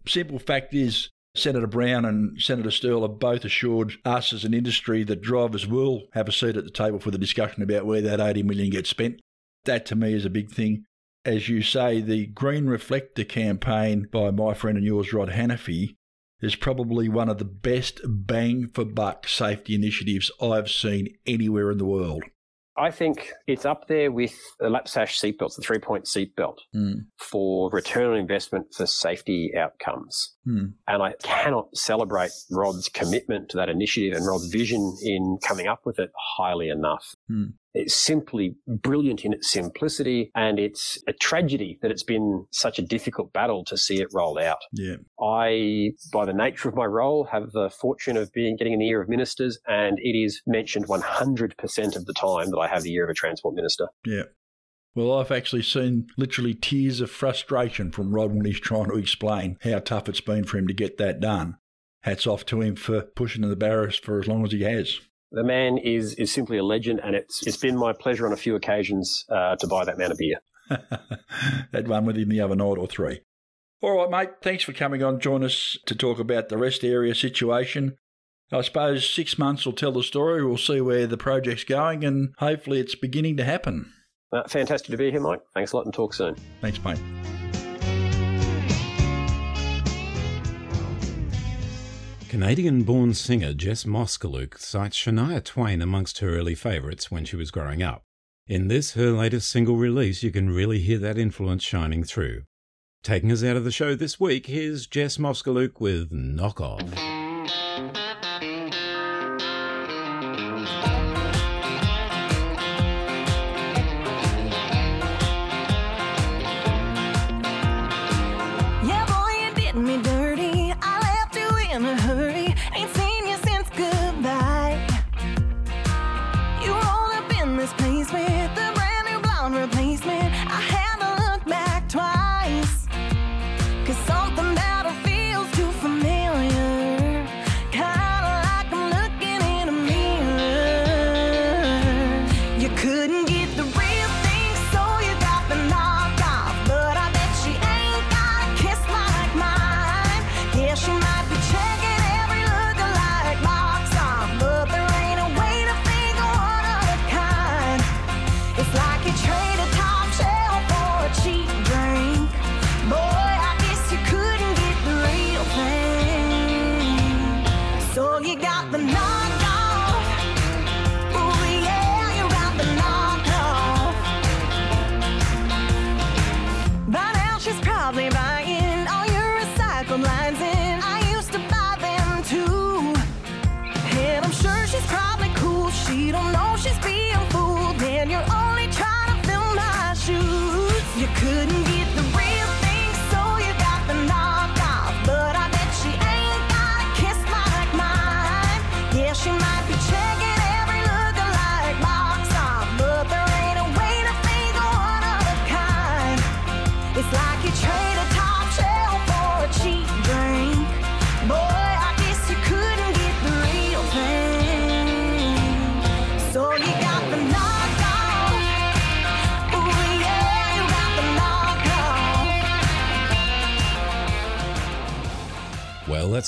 [0.07, 5.05] Simple fact is, Senator Brown and Senator Sterle have both assured us as an industry
[5.05, 8.21] that drivers will have a seat at the table for the discussion about where that
[8.21, 9.21] 80 million gets spent.
[9.65, 10.85] That to me is a big thing.
[11.25, 15.97] As you say, the Green Reflector campaign by my friend and yours, Rod Hannifey,
[16.41, 21.79] is probably one of the best bang for buck safety initiatives I've seen anywhere in
[21.79, 22.23] the world.
[22.79, 27.07] I think it's up there with the lap sash seatbelts, the three point seatbelt Mm.
[27.19, 30.35] for return on investment for safety outcomes.
[30.47, 30.75] Mm.
[30.87, 35.81] And I cannot celebrate Rod's commitment to that initiative and Rod's vision in coming up
[35.85, 37.15] with it highly enough.
[37.31, 37.55] Mm.
[37.79, 42.83] It's simply brilliant in its simplicity, and it's a tragedy that it's been such a
[42.83, 44.59] difficult battle to see it rolled out.
[44.73, 44.97] Yeah.
[45.21, 48.89] I, by the nature of my role, have the fortune of being getting in the
[48.89, 52.93] ear of ministers, and it is mentioned 100% of the time that I have the
[52.95, 53.87] ear of a transport minister.
[54.05, 54.25] Yeah.
[54.97, 59.57] Well, I've actually seen literally tears of frustration from Rod when he's trying to explain
[59.63, 61.59] how tough it's been for him to get that done.
[62.03, 64.99] Hats off to him for pushing the barriers for as long as he has.
[65.31, 68.37] The man is is simply a legend, and it's it's been my pleasure on a
[68.37, 70.41] few occasions uh, to buy that man a beer.
[71.73, 73.21] Had one with him the other night or three.
[73.81, 74.31] All right, mate.
[74.43, 75.21] Thanks for coming on.
[75.21, 77.97] Join us to talk about the rest area situation.
[78.51, 80.45] I suppose six months will tell the story.
[80.45, 83.93] We'll see where the project's going, and hopefully it's beginning to happen.
[84.33, 85.41] Uh, fantastic to be here, Mike.
[85.55, 86.37] Thanks a lot, and talk soon.
[86.61, 86.99] Thanks, mate.
[92.29, 97.51] Canadian born singer Jess Moskaluk cites Shania Twain amongst her early favourites when she was
[97.51, 98.03] growing up.
[98.47, 102.43] In this, her latest single release, you can really hear that influence shining through.
[103.03, 107.18] Taking us out of the show this week, here's Jess Moskaluk with Knock Off.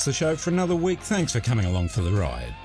[0.01, 0.99] That's the show for another week.
[0.99, 2.55] Thanks for coming along for the ride.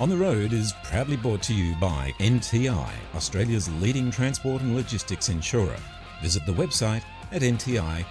[0.00, 5.30] On the Road is proudly brought to you by NTI, Australia's leading transport and logistics
[5.30, 5.78] insurer.
[6.20, 8.02] Visit the website at nti.com.au.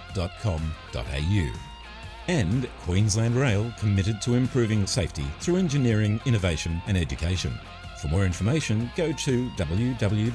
[2.26, 7.56] And Queensland Rail committed to improving safety through engineering, innovation and education.
[8.02, 10.34] For more information, go to www.qr.com.au.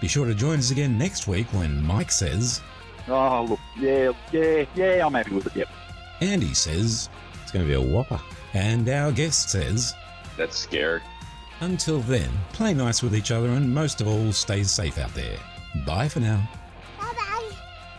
[0.00, 2.60] Be sure to join us again next week when Mike says,
[3.08, 5.68] Oh, look, yeah, yeah, yeah, I'm happy with it, yep.
[6.20, 7.08] Andy says,
[7.42, 8.20] it's going to be a whopper.
[8.54, 9.94] And our guest says,
[10.36, 11.00] That's scary.
[11.60, 15.38] until then, play nice with each other and most of all, stay safe out there.
[15.86, 16.48] Bye for now.
[16.98, 17.50] Bye bye.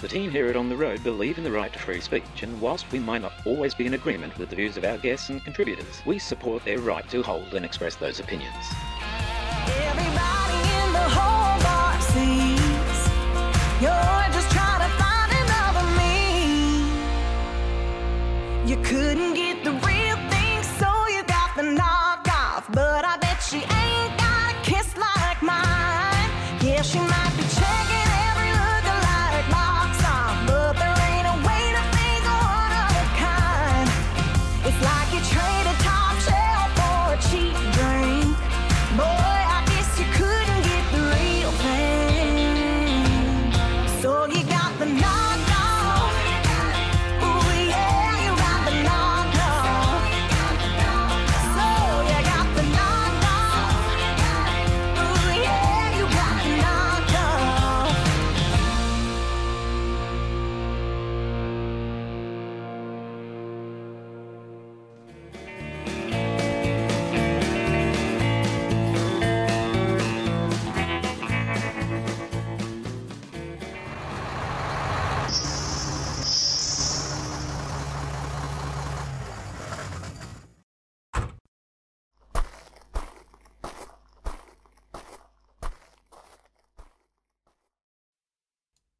[0.01, 2.60] The team here at On the Road believe in the right to free speech, and
[2.62, 5.43] whilst we might not always be in agreement with the views of our guests and
[5.43, 8.66] contributors, we support their right to hold and express those opinions.
[18.70, 19.29] you couldn't